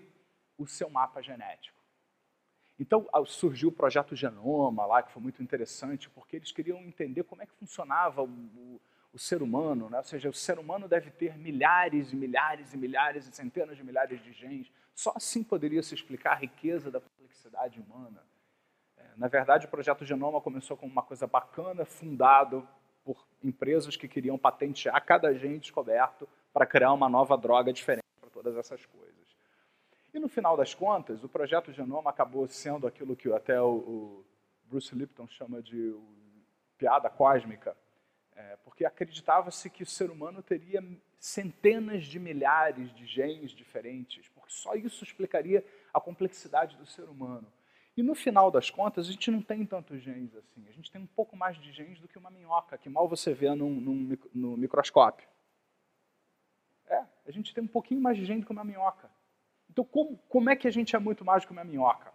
o 0.56 0.66
seu 0.66 0.88
mapa 0.88 1.20
genético. 1.20 1.78
Então 2.78 3.06
surgiu 3.26 3.68
o 3.68 3.72
projeto 3.72 4.16
Genoma 4.16 4.86
lá, 4.86 5.02
que 5.02 5.12
foi 5.12 5.22
muito 5.22 5.42
interessante, 5.42 6.08
porque 6.08 6.36
eles 6.36 6.50
queriam 6.50 6.78
entender 6.78 7.24
como 7.24 7.42
é 7.42 7.46
que 7.46 7.52
funcionava 7.52 8.22
o, 8.22 8.80
o, 9.12 9.18
ser 9.18 9.42
humano, 9.42 9.88
né? 9.90 9.98
ou 9.98 10.04
seja, 10.04 10.28
o 10.28 10.32
ser 10.32 10.58
humano 10.58 10.88
deve 10.88 11.10
ter 11.10 11.36
milhares 11.36 12.12
e 12.12 12.16
milhares 12.16 12.72
e 12.72 12.76
milhares 12.76 13.26
e 13.26 13.32
centenas 13.34 13.76
de 13.76 13.84
milhares 13.84 14.22
de 14.22 14.32
genes. 14.32 14.70
Só 14.94 15.12
assim 15.16 15.42
poderia 15.42 15.82
se 15.82 15.94
explicar 15.94 16.32
a 16.32 16.36
riqueza 16.36 16.90
da 16.90 17.00
complexidade 17.00 17.80
humana. 17.80 18.22
É, 18.96 19.04
na 19.16 19.28
verdade, 19.28 19.66
o 19.66 19.70
projeto 19.70 20.04
Genoma 20.04 20.40
começou 20.40 20.76
como 20.76 20.92
uma 20.92 21.02
coisa 21.02 21.26
bacana, 21.26 21.84
fundado 21.84 22.66
por 23.04 23.26
empresas 23.42 23.96
que 23.96 24.06
queriam 24.06 24.38
patentear 24.38 25.04
cada 25.04 25.32
gene 25.34 25.58
descoberto 25.58 26.28
para 26.52 26.66
criar 26.66 26.92
uma 26.92 27.08
nova 27.08 27.36
droga 27.36 27.72
diferente 27.72 28.04
para 28.20 28.30
todas 28.30 28.56
essas 28.56 28.84
coisas. 28.86 29.10
E 30.12 30.18
no 30.18 30.28
final 30.28 30.56
das 30.56 30.74
contas, 30.74 31.22
o 31.22 31.28
projeto 31.28 31.72
Genoma 31.72 32.10
acabou 32.10 32.46
sendo 32.48 32.86
aquilo 32.86 33.16
que 33.16 33.32
até 33.32 33.60
o, 33.60 34.24
Bruce 34.64 34.94
Lipton 34.94 35.26
chama 35.26 35.60
de 35.60 35.96
piada 36.78 37.10
cósmica, 37.10 37.76
é, 38.40 38.56
porque 38.64 38.84
acreditava-se 38.84 39.68
que 39.68 39.82
o 39.82 39.86
ser 39.86 40.10
humano 40.10 40.42
teria 40.42 40.82
centenas 41.18 42.04
de 42.04 42.18
milhares 42.18 42.92
de 42.94 43.06
genes 43.06 43.50
diferentes, 43.52 44.28
porque 44.28 44.50
só 44.50 44.74
isso 44.74 45.04
explicaria 45.04 45.64
a 45.92 46.00
complexidade 46.00 46.76
do 46.76 46.86
ser 46.86 47.04
humano. 47.04 47.46
E 47.96 48.02
no 48.02 48.14
final 48.14 48.50
das 48.50 48.70
contas, 48.70 49.08
a 49.08 49.12
gente 49.12 49.30
não 49.30 49.42
tem 49.42 49.66
tantos 49.66 50.00
genes 50.00 50.34
assim. 50.34 50.66
A 50.68 50.72
gente 50.72 50.90
tem 50.90 51.02
um 51.02 51.06
pouco 51.06 51.36
mais 51.36 51.58
de 51.58 51.70
genes 51.70 52.00
do 52.00 52.08
que 52.08 52.16
uma 52.16 52.30
minhoca, 52.30 52.78
que 52.78 52.88
mal 52.88 53.06
você 53.06 53.34
vê 53.34 53.54
num, 53.54 53.74
num, 53.80 54.16
no 54.34 54.56
microscópio. 54.56 55.28
É, 56.86 57.04
a 57.26 57.30
gente 57.30 57.52
tem 57.52 57.62
um 57.62 57.68
pouquinho 57.68 58.00
mais 58.00 58.16
de 58.16 58.24
genes 58.24 58.42
do 58.42 58.46
que 58.46 58.52
uma 58.52 58.64
minhoca. 58.64 59.10
Então, 59.68 59.84
como, 59.84 60.16
como 60.28 60.48
é 60.48 60.56
que 60.56 60.66
a 60.66 60.70
gente 60.70 60.96
é 60.96 60.98
muito 60.98 61.24
mais 61.24 61.42
do 61.42 61.48
que 61.48 61.52
uma 61.52 61.64
minhoca? 61.64 62.10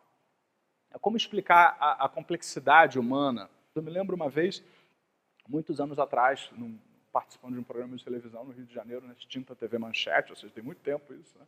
É 0.92 0.98
como 0.98 1.18
explicar 1.18 1.78
a, 1.80 2.06
a 2.06 2.10
complexidade 2.10 2.98
humana? 2.98 3.50
Eu 3.76 3.84
me 3.84 3.92
lembro 3.92 4.16
uma 4.16 4.30
vez, 4.30 4.64
muitos 5.47 5.79
anos 5.79 5.99
atrás, 5.99 6.49
num, 6.58 6.79
participando 7.12 7.53
de 7.53 7.60
um 7.60 7.63
programa 7.63 7.95
de 7.95 8.03
televisão 8.03 8.43
no 8.43 8.51
Rio 8.51 8.65
de 8.65 8.73
Janeiro, 8.73 9.08
na 9.08 9.13
extinta 9.13 9.55
TV 9.55 9.77
Manchete, 9.77 10.31
ou 10.31 10.36
seja, 10.36 10.53
tem 10.53 10.63
muito 10.63 10.81
tempo 10.81 11.13
isso, 11.13 11.38
né? 11.38 11.45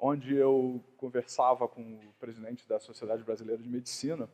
onde 0.00 0.34
eu 0.34 0.82
conversava 0.96 1.68
com 1.68 1.82
o 1.82 2.12
presidente 2.18 2.66
da 2.66 2.80
Sociedade 2.80 3.22
Brasileira 3.22 3.62
de 3.62 3.68
Medicina, 3.68 4.28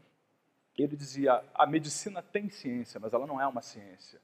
ele 0.78 0.96
dizia, 0.96 1.42
a 1.54 1.66
medicina 1.66 2.22
tem 2.22 2.48
ciência, 2.48 3.00
mas 3.00 3.12
ela 3.12 3.26
não 3.26 3.40
é 3.40 3.46
uma 3.46 3.62
ciência. 3.62 4.20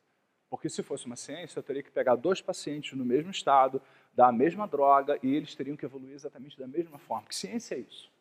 Porque 0.49 0.69
se 0.69 0.83
fosse 0.83 1.07
uma 1.07 1.17
ciência, 1.17 1.59
eu 1.59 1.63
teria 1.63 1.83
que 1.83 1.91
pegar 1.91 2.15
dois 2.15 2.41
pacientes 2.41 2.97
no 2.97 3.05
mesmo 3.05 3.31
estado, 3.31 3.81
dar 4.15 4.29
a 4.29 4.33
mesma 4.33 4.69
droga, 4.69 5.19
e 5.23 5.35
eles 5.35 5.55
teriam 5.55 5.77
que 5.77 5.85
evoluir 5.85 6.15
exatamente 6.15 6.59
da 6.59 6.69
mesma 6.69 6.99
forma. 6.99 7.27
Que 7.27 7.35
ciência 7.35 7.75
é 7.75 7.79
isso? 7.79 8.13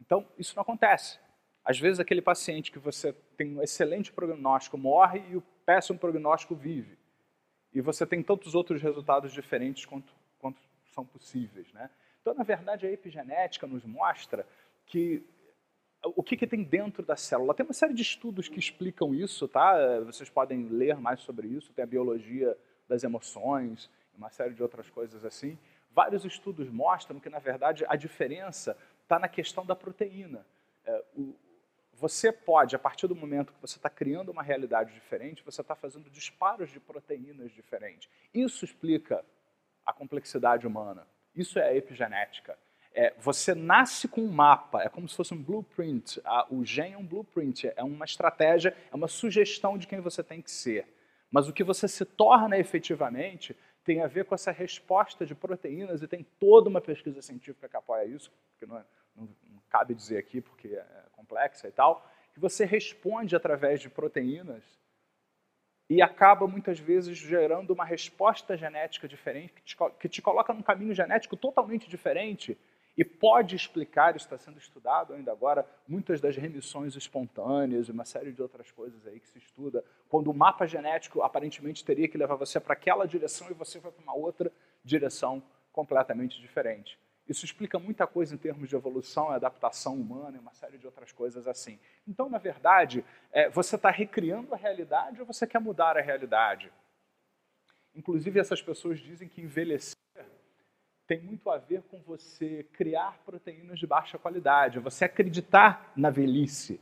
Então, 0.00 0.26
isso 0.38 0.56
não 0.56 0.62
acontece. 0.62 1.18
Às 1.62 1.78
vezes, 1.78 2.00
aquele 2.00 2.22
paciente 2.22 2.72
que 2.72 2.78
você 2.78 3.12
tem 3.36 3.54
um 3.54 3.62
excelente 3.62 4.10
prognóstico 4.12 4.78
morre 4.78 5.22
e 5.30 5.36
o 5.36 5.42
péssimo 5.68 5.98
prognóstico 5.98 6.54
vive. 6.54 6.96
E 7.74 7.82
você 7.82 8.06
tem 8.06 8.22
tantos 8.22 8.54
outros 8.54 8.80
resultados 8.80 9.34
diferentes 9.34 9.84
quanto, 9.84 10.14
quanto 10.38 10.62
são 10.94 11.04
possíveis. 11.04 11.70
Né? 11.74 11.90
Então, 12.22 12.32
na 12.32 12.42
verdade, 12.42 12.86
a 12.86 12.90
epigenética 12.90 13.66
nos 13.66 13.84
mostra 13.84 14.46
que 14.86 15.22
o 16.16 16.22
que, 16.22 16.38
que, 16.38 16.46
tem 16.46 16.62
dentro 16.62 17.04
da 17.04 17.16
célula. 17.16 17.52
Tem 17.52 17.66
uma 17.66 17.74
série 17.74 17.92
de 17.92 18.00
estudos 18.00 18.48
que 18.48 18.58
explicam 18.58 19.14
isso, 19.14 19.46
tá? 19.46 20.00
Vocês 20.06 20.30
podem 20.30 20.68
ler 20.68 20.96
mais 20.96 21.20
sobre 21.20 21.48
isso. 21.48 21.72
Tem 21.74 21.82
a 21.82 21.86
biologia 21.86 22.56
das 22.88 23.04
emoções, 23.04 23.90
uma 24.16 24.30
série 24.30 24.54
de 24.54 24.62
outras 24.62 24.88
coisas 24.88 25.22
assim. 25.22 25.58
Vários 25.90 26.24
estudos 26.24 26.70
mostram 26.70 27.20
que, 27.20 27.28
na 27.28 27.40
verdade, 27.40 27.84
a 27.88 27.96
diferença 27.96 28.74
está 29.02 29.18
na 29.18 29.28
questão 29.28 29.66
da 29.66 29.76
proteína. 29.76 30.46
É, 30.86 31.04
o, 31.14 31.34
você 31.98 32.30
pode, 32.30 32.76
a 32.76 32.78
partir 32.78 33.08
do 33.08 33.16
momento 33.16 33.52
que 33.52 33.60
você 33.60 33.76
está 33.76 33.90
criando 33.90 34.30
uma 34.30 34.42
realidade 34.42 34.94
diferente, 34.94 35.42
você 35.44 35.60
está 35.60 35.74
fazendo 35.74 36.08
disparos 36.08 36.70
de 36.70 36.78
proteínas 36.78 37.50
diferentes. 37.50 38.08
Isso 38.32 38.64
explica 38.64 39.24
a 39.84 39.92
complexidade 39.92 40.66
humana. 40.66 41.06
Isso 41.34 41.58
é 41.58 41.68
a 41.68 41.74
epigenética. 41.74 42.56
É, 42.94 43.14
você 43.18 43.54
nasce 43.54 44.06
com 44.06 44.20
um 44.20 44.30
mapa, 44.30 44.82
é 44.82 44.88
como 44.88 45.08
se 45.08 45.16
fosse 45.16 45.34
um 45.34 45.42
blueprint. 45.42 46.20
o 46.50 46.64
gene 46.64 46.94
é 46.94 46.98
um 46.98 47.04
blueprint, 47.04 47.70
é 47.74 47.82
uma 47.82 48.04
estratégia, 48.04 48.76
é 48.90 48.94
uma 48.94 49.08
sugestão 49.08 49.76
de 49.76 49.86
quem 49.86 50.00
você 50.00 50.22
tem 50.22 50.40
que 50.40 50.50
ser. 50.50 50.86
Mas 51.30 51.48
o 51.48 51.52
que 51.52 51.64
você 51.64 51.88
se 51.88 52.04
torna 52.04 52.58
efetivamente 52.58 53.56
tem 53.84 54.02
a 54.02 54.06
ver 54.06 54.24
com 54.24 54.34
essa 54.34 54.52
resposta 54.52 55.26
de 55.26 55.34
proteínas 55.34 56.02
e 56.02 56.08
tem 56.08 56.24
toda 56.38 56.68
uma 56.68 56.80
pesquisa 56.80 57.20
científica 57.22 57.68
que 57.68 57.76
apoia 57.76 58.04
isso, 58.04 58.30
que 58.58 58.66
não, 58.66 58.78
é, 58.78 58.84
não, 59.16 59.28
não 59.50 59.62
cabe 59.68 59.94
dizer 59.94 60.18
aqui 60.18 60.40
porque 60.40 60.68
é 60.68 61.07
complexa 61.18 61.66
e 61.66 61.72
tal, 61.72 62.08
que 62.32 62.38
você 62.38 62.64
responde 62.64 63.34
através 63.34 63.80
de 63.80 63.90
proteínas 63.90 64.62
e 65.90 66.00
acaba 66.00 66.46
muitas 66.46 66.78
vezes 66.78 67.16
gerando 67.16 67.72
uma 67.72 67.84
resposta 67.84 68.56
genética 68.56 69.08
diferente 69.08 69.52
que 69.54 69.62
te, 69.62 69.76
que 69.98 70.08
te 70.08 70.22
coloca 70.22 70.52
num 70.52 70.62
caminho 70.62 70.94
genético 70.94 71.36
totalmente 71.36 71.88
diferente 71.88 72.56
e 72.96 73.04
pode 73.04 73.54
explicar, 73.54 74.16
está 74.16 74.36
sendo 74.36 74.58
estudado 74.58 75.14
ainda 75.14 75.30
agora, 75.30 75.64
muitas 75.86 76.20
das 76.20 76.36
remissões 76.36 76.96
espontâneas 76.96 77.88
e 77.88 77.92
uma 77.92 78.04
série 78.04 78.32
de 78.32 78.42
outras 78.42 78.70
coisas 78.72 79.06
aí 79.06 79.20
que 79.20 79.28
se 79.28 79.38
estuda, 79.38 79.84
quando 80.08 80.30
o 80.30 80.34
mapa 80.34 80.66
genético 80.66 81.22
aparentemente 81.22 81.84
teria 81.84 82.08
que 82.08 82.18
levar 82.18 82.34
você 82.34 82.58
para 82.58 82.72
aquela 82.72 83.06
direção 83.06 83.48
e 83.50 83.54
você 83.54 83.80
foi 83.80 83.92
para 83.92 84.02
uma 84.02 84.16
outra 84.16 84.52
direção 84.84 85.40
completamente 85.72 86.40
diferente. 86.40 86.98
Isso 87.28 87.44
explica 87.44 87.78
muita 87.78 88.06
coisa 88.06 88.34
em 88.34 88.38
termos 88.38 88.68
de 88.68 88.74
evolução, 88.74 89.30
adaptação 89.30 89.94
humana 89.94 90.36
e 90.36 90.40
uma 90.40 90.54
série 90.54 90.78
de 90.78 90.86
outras 90.86 91.12
coisas 91.12 91.46
assim. 91.46 91.78
Então, 92.06 92.28
na 92.28 92.38
verdade, 92.38 93.04
é, 93.30 93.50
você 93.50 93.76
está 93.76 93.90
recriando 93.90 94.54
a 94.54 94.56
realidade 94.56 95.20
ou 95.20 95.26
você 95.26 95.46
quer 95.46 95.60
mudar 95.60 95.96
a 95.96 96.00
realidade? 96.00 96.72
Inclusive, 97.94 98.40
essas 98.40 98.62
pessoas 98.62 98.98
dizem 98.98 99.28
que 99.28 99.42
envelhecer 99.42 99.98
tem 101.08 101.22
muito 101.22 101.50
a 101.50 101.56
ver 101.56 101.82
com 101.90 101.98
você 102.02 102.66
criar 102.74 103.18
proteínas 103.24 103.78
de 103.78 103.86
baixa 103.86 104.18
qualidade, 104.18 104.78
você 104.78 105.06
acreditar 105.06 105.90
na 105.96 106.10
velhice. 106.10 106.78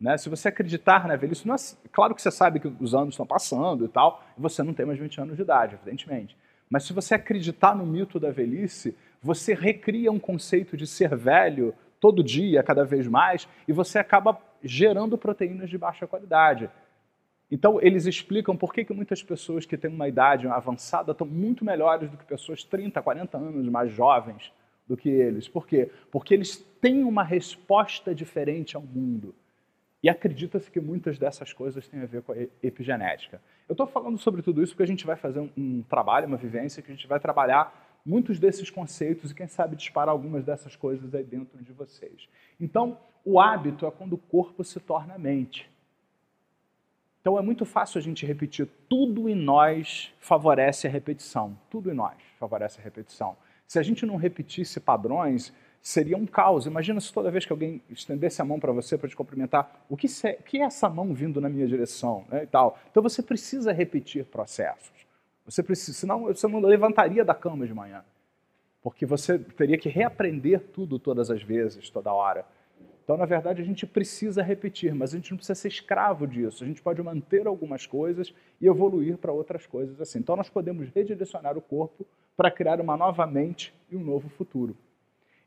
Né? 0.00 0.16
Se 0.16 0.30
você 0.30 0.48
acreditar 0.48 1.06
na 1.06 1.16
velhice, 1.16 1.46
não 1.46 1.54
é, 1.54 1.58
claro 1.92 2.14
que 2.14 2.22
você 2.22 2.30
sabe 2.30 2.60
que 2.60 2.66
os 2.66 2.94
anos 2.94 3.10
estão 3.12 3.26
passando 3.26 3.84
e 3.84 3.88
tal, 3.88 4.24
você 4.38 4.62
não 4.62 4.72
tem 4.72 4.86
mais 4.86 4.98
20 4.98 5.20
anos 5.20 5.36
de 5.36 5.42
idade, 5.42 5.74
evidentemente. 5.74 6.34
Mas 6.70 6.84
se 6.84 6.94
você 6.94 7.14
acreditar 7.14 7.76
no 7.76 7.84
mito 7.84 8.18
da 8.18 8.30
velhice, 8.30 8.96
você 9.22 9.54
recria 9.54 10.10
um 10.10 10.18
conceito 10.18 10.76
de 10.76 10.86
ser 10.86 11.16
velho 11.16 11.74
todo 12.00 12.22
dia, 12.22 12.62
cada 12.62 12.84
vez 12.84 13.06
mais, 13.06 13.48
e 13.66 13.72
você 13.72 13.98
acaba 13.98 14.40
gerando 14.62 15.18
proteínas 15.18 15.68
de 15.68 15.78
baixa 15.78 16.06
qualidade. 16.06 16.70
Então, 17.50 17.80
eles 17.80 18.06
explicam 18.06 18.56
por 18.56 18.72
que, 18.72 18.84
que 18.84 18.92
muitas 18.92 19.22
pessoas 19.22 19.64
que 19.64 19.76
têm 19.76 19.90
uma 19.90 20.06
idade 20.06 20.46
avançada 20.46 21.12
estão 21.12 21.26
muito 21.26 21.64
melhores 21.64 22.10
do 22.10 22.16
que 22.16 22.24
pessoas 22.24 22.62
30, 22.62 23.00
40 23.00 23.38
anos 23.38 23.68
mais 23.68 23.90
jovens 23.90 24.52
do 24.86 24.96
que 24.96 25.08
eles. 25.08 25.48
Por 25.48 25.66
quê? 25.66 25.90
Porque 26.10 26.34
eles 26.34 26.56
têm 26.80 27.04
uma 27.04 27.22
resposta 27.22 28.14
diferente 28.14 28.76
ao 28.76 28.82
mundo. 28.82 29.34
E 30.02 30.08
acredita-se 30.08 30.70
que 30.70 30.80
muitas 30.80 31.18
dessas 31.18 31.52
coisas 31.52 31.88
têm 31.88 32.02
a 32.02 32.06
ver 32.06 32.22
com 32.22 32.32
a 32.32 32.36
epigenética. 32.62 33.40
Eu 33.68 33.72
estou 33.72 33.86
falando 33.86 34.16
sobre 34.16 34.42
tudo 34.42 34.62
isso 34.62 34.72
porque 34.72 34.84
a 34.84 34.86
gente 34.86 35.04
vai 35.04 35.16
fazer 35.16 35.40
um, 35.40 35.50
um 35.56 35.82
trabalho, 35.82 36.26
uma 36.26 36.36
vivência, 36.36 36.82
que 36.82 36.92
a 36.92 36.94
gente 36.94 37.08
vai 37.08 37.18
trabalhar 37.18 37.87
muitos 38.08 38.38
desses 38.38 38.70
conceitos 38.70 39.30
e, 39.30 39.34
quem 39.34 39.46
sabe, 39.46 39.76
disparar 39.76 40.12
algumas 40.12 40.44
dessas 40.44 40.74
coisas 40.74 41.14
aí 41.14 41.22
dentro 41.22 41.62
de 41.62 41.72
vocês. 41.72 42.28
Então, 42.58 42.98
o 43.24 43.38
hábito 43.38 43.84
é 43.84 43.90
quando 43.90 44.14
o 44.14 44.18
corpo 44.18 44.64
se 44.64 44.80
torna 44.80 45.18
mente. 45.18 45.70
Então 47.20 47.38
é 47.38 47.42
muito 47.42 47.66
fácil 47.66 47.98
a 47.98 48.02
gente 48.02 48.24
repetir. 48.24 48.66
Tudo 48.88 49.28
em 49.28 49.34
nós 49.34 50.10
favorece 50.18 50.86
a 50.86 50.90
repetição. 50.90 51.58
Tudo 51.68 51.90
em 51.90 51.94
nós 51.94 52.16
favorece 52.38 52.80
a 52.80 52.82
repetição. 52.82 53.36
Se 53.66 53.78
a 53.78 53.82
gente 53.82 54.06
não 54.06 54.16
repetisse 54.16 54.80
padrões, 54.80 55.52
seria 55.82 56.16
um 56.16 56.24
caos. 56.24 56.64
Imagina 56.64 57.00
se 57.00 57.12
toda 57.12 57.30
vez 57.30 57.44
que 57.44 57.52
alguém 57.52 57.82
estendesse 57.90 58.40
a 58.40 58.44
mão 58.46 58.58
para 58.58 58.72
você 58.72 58.96
para 58.96 59.10
te 59.10 59.16
cumprimentar, 59.16 59.84
o 59.90 59.96
que, 59.96 60.06
é, 60.24 60.38
essa 60.62 60.88
mão 60.88 61.12
vindo 61.12 61.38
na 61.38 61.50
minha 61.50 61.66
direção? 61.66 62.24
Né, 62.30 62.44
e 62.44 62.46
tal. 62.46 62.78
Então 62.90 63.02
você 63.02 63.22
precisa 63.22 63.72
repetir 63.72 64.24
processos. 64.24 64.97
Você 65.48 65.62
precisa, 65.62 65.96
senão 65.96 66.24
você 66.24 66.46
não 66.46 66.60
levantaria 66.60 67.24
da 67.24 67.34
cama 67.34 67.66
de 67.66 67.72
manhã. 67.72 68.04
Porque 68.82 69.06
você 69.06 69.38
teria 69.38 69.78
que 69.78 69.88
reaprender 69.88 70.60
tudo 70.72 70.98
todas 70.98 71.30
as 71.30 71.42
vezes, 71.42 71.88
toda 71.88 72.12
hora. 72.12 72.44
Então, 73.02 73.16
na 73.16 73.24
verdade, 73.24 73.62
a 73.62 73.64
gente 73.64 73.86
precisa 73.86 74.42
repetir, 74.42 74.94
mas 74.94 75.14
a 75.14 75.16
gente 75.16 75.30
não 75.30 75.38
precisa 75.38 75.54
ser 75.54 75.68
escravo 75.68 76.26
disso. 76.26 76.62
A 76.62 76.66
gente 76.66 76.82
pode 76.82 77.02
manter 77.02 77.46
algumas 77.46 77.86
coisas 77.86 78.34
e 78.60 78.66
evoluir 78.66 79.16
para 79.16 79.32
outras 79.32 79.66
coisas 79.66 79.98
assim. 79.98 80.18
Então, 80.18 80.36
nós 80.36 80.50
podemos 80.50 80.86
redirecionar 80.94 81.56
o 81.56 81.62
corpo 81.62 82.06
para 82.36 82.50
criar 82.50 82.78
uma 82.78 82.96
nova 82.96 83.26
mente 83.26 83.74
e 83.90 83.96
um 83.96 84.04
novo 84.04 84.28
futuro. 84.28 84.76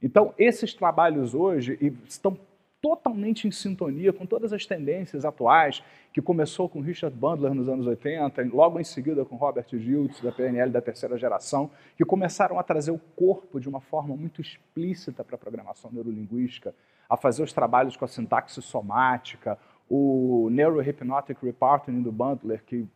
Então, 0.01 0.33
esses 0.35 0.73
trabalhos 0.73 1.35
hoje 1.35 1.77
estão 2.07 2.35
totalmente 2.81 3.47
em 3.47 3.51
sintonia 3.51 4.11
com 4.11 4.25
todas 4.25 4.51
as 4.51 4.65
tendências 4.65 5.23
atuais, 5.23 5.83
que 6.11 6.21
começou 6.21 6.67
com 6.67 6.81
Richard 6.81 7.15
Bandler 7.15 7.53
nos 7.53 7.69
anos 7.69 7.85
80, 7.85 8.43
logo 8.51 8.79
em 8.79 8.83
seguida 8.83 9.23
com 9.23 9.35
Robert 9.35 9.67
Giltz, 9.71 10.19
da 10.21 10.31
PNL 10.31 10.71
da 10.71 10.81
terceira 10.81 11.17
geração, 11.17 11.69
que 11.95 12.03
começaram 12.03 12.59
a 12.59 12.63
trazer 12.63 12.91
o 12.91 12.99
corpo 13.15 13.59
de 13.59 13.69
uma 13.69 13.79
forma 13.79 14.15
muito 14.17 14.41
explícita 14.41 15.23
para 15.23 15.35
a 15.35 15.39
programação 15.39 15.91
neurolinguística, 15.91 16.73
a 17.07 17.15
fazer 17.15 17.43
os 17.43 17.53
trabalhos 17.53 17.95
com 17.95 18.05
a 18.05 18.07
sintaxe 18.07 18.61
somática, 18.61 19.57
o 19.89 20.47
Neurohypnotic 20.49 21.37
Repartment 21.43 22.01
do 22.01 22.11
Bandler, 22.11 22.63
que 22.65 22.87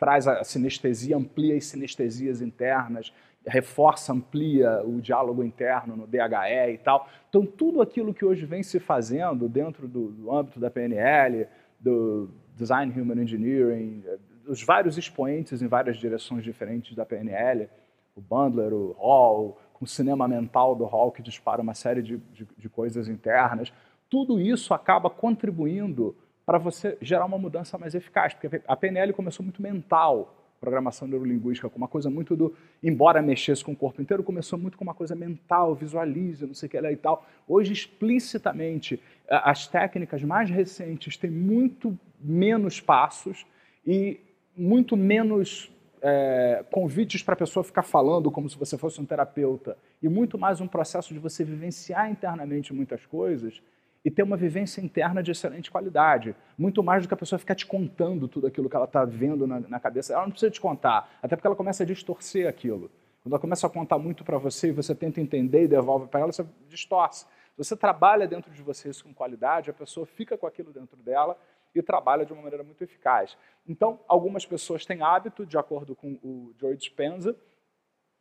traz 0.00 0.26
a 0.26 0.42
sinestesia, 0.42 1.14
amplia 1.14 1.54
as 1.54 1.66
sinestesias 1.66 2.40
internas, 2.40 3.12
reforça, 3.46 4.14
amplia 4.14 4.82
o 4.82 4.98
diálogo 4.98 5.44
interno 5.44 5.94
no 5.94 6.06
DHE 6.06 6.72
e 6.72 6.78
tal. 6.78 7.06
Então, 7.28 7.44
tudo 7.44 7.82
aquilo 7.82 8.14
que 8.14 8.24
hoje 8.24 8.46
vem 8.46 8.62
se 8.62 8.80
fazendo 8.80 9.46
dentro 9.46 9.86
do, 9.86 10.08
do 10.08 10.34
âmbito 10.34 10.58
da 10.58 10.70
PNL, 10.70 11.46
do 11.78 12.30
Design 12.56 12.98
Human 12.98 13.22
Engineering, 13.22 14.02
dos 14.44 14.62
vários 14.62 14.96
expoentes 14.96 15.60
em 15.60 15.66
várias 15.66 15.98
direções 15.98 16.42
diferentes 16.42 16.96
da 16.96 17.04
PNL, 17.04 17.68
o 18.16 18.20
Bandler, 18.22 18.72
o 18.72 18.92
Hall, 18.92 19.58
o 19.78 19.86
cinema 19.86 20.26
mental 20.26 20.74
do 20.74 20.84
Hall, 20.84 21.12
que 21.12 21.22
dispara 21.22 21.62
uma 21.62 21.74
série 21.74 22.02
de, 22.02 22.16
de, 22.32 22.48
de 22.56 22.68
coisas 22.68 23.08
internas, 23.08 23.72
tudo 24.08 24.40
isso 24.40 24.74
acaba 24.74 25.08
contribuindo 25.08 26.16
para 26.50 26.58
você 26.58 26.98
gerar 27.00 27.26
uma 27.26 27.38
mudança 27.38 27.78
mais 27.78 27.94
eficaz, 27.94 28.34
porque 28.34 28.60
a 28.66 28.74
PNL 28.74 29.12
começou 29.12 29.44
muito 29.44 29.62
mental, 29.62 30.34
programação 30.60 31.06
neurolinguística, 31.06 31.70
com 31.70 31.76
uma 31.78 31.86
coisa 31.86 32.10
muito 32.10 32.34
do, 32.34 32.52
embora 32.82 33.22
mexesse 33.22 33.64
com 33.64 33.70
o 33.70 33.76
corpo 33.76 34.02
inteiro, 34.02 34.24
começou 34.24 34.58
muito 34.58 34.76
com 34.76 34.82
uma 34.82 34.92
coisa 34.92 35.14
mental, 35.14 35.76
visualize, 35.76 36.44
não 36.44 36.52
sei 36.52 36.66
o 36.66 36.70
que 36.70 36.80
lá 36.80 36.90
e 36.90 36.96
tal. 36.96 37.24
Hoje, 37.46 37.72
explicitamente, 37.72 39.00
as 39.28 39.68
técnicas 39.68 40.24
mais 40.24 40.50
recentes 40.50 41.16
têm 41.16 41.30
muito 41.30 41.96
menos 42.20 42.80
passos 42.80 43.46
e 43.86 44.18
muito 44.56 44.96
menos 44.96 45.72
é, 46.02 46.64
convites 46.68 47.22
para 47.22 47.34
a 47.34 47.36
pessoa 47.36 47.62
ficar 47.62 47.84
falando 47.84 48.28
como 48.28 48.50
se 48.50 48.58
você 48.58 48.76
fosse 48.76 49.00
um 49.00 49.04
terapeuta 49.04 49.78
e 50.02 50.08
muito 50.08 50.36
mais 50.36 50.60
um 50.60 50.66
processo 50.66 51.14
de 51.14 51.20
você 51.20 51.44
vivenciar 51.44 52.10
internamente 52.10 52.74
muitas 52.74 53.06
coisas 53.06 53.62
e 54.04 54.10
ter 54.10 54.22
uma 54.22 54.36
vivência 54.36 54.80
interna 54.80 55.22
de 55.22 55.30
excelente 55.30 55.70
qualidade. 55.70 56.34
Muito 56.56 56.82
mais 56.82 57.02
do 57.02 57.08
que 57.08 57.14
a 57.14 57.16
pessoa 57.16 57.38
ficar 57.38 57.54
te 57.54 57.66
contando 57.66 58.26
tudo 58.26 58.46
aquilo 58.46 58.68
que 58.68 58.76
ela 58.76 58.86
está 58.86 59.04
vendo 59.04 59.46
na, 59.46 59.60
na, 59.60 59.80
cabeça. 59.80 60.12
Ela 60.12 60.22
não 60.22 60.30
precisa 60.30 60.50
te 60.50 60.60
contar, 60.60 61.10
até 61.22 61.36
porque 61.36 61.46
ela 61.46 61.56
começa 61.56 61.82
a 61.82 61.86
distorcer 61.86 62.48
aquilo. 62.48 62.90
Quando 63.22 63.34
ela 63.34 63.40
começa 63.40 63.66
a 63.66 63.70
contar 63.70 63.98
muito 63.98 64.24
para 64.24 64.38
você 64.38 64.68
e 64.68 64.72
você 64.72 64.94
tenta 64.94 65.20
entender 65.20 65.64
e 65.64 65.68
devolve 65.68 66.06
para 66.08 66.20
ela, 66.20 66.32
você 66.32 66.46
distorce. 66.68 67.26
Você 67.58 67.76
trabalha 67.76 68.26
dentro 68.26 68.50
de 68.50 68.62
você 68.62 68.88
isso 68.88 69.04
com 69.04 69.12
qualidade, 69.12 69.68
a 69.68 69.74
pessoa 69.74 70.06
fica 70.06 70.38
com 70.38 70.46
aquilo 70.46 70.72
dentro 70.72 70.96
dela 71.02 71.36
e 71.74 71.82
trabalha 71.82 72.24
de 72.24 72.32
uma 72.32 72.42
maneira 72.42 72.64
muito 72.64 72.82
eficaz. 72.82 73.36
Então, 73.68 74.00
algumas 74.08 74.46
pessoas 74.46 74.86
têm 74.86 75.02
hábito, 75.02 75.44
de 75.44 75.58
acordo 75.58 75.94
com 75.94 76.18
o 76.22 76.54
Joe 76.58 76.74
Dispenza, 76.74 77.36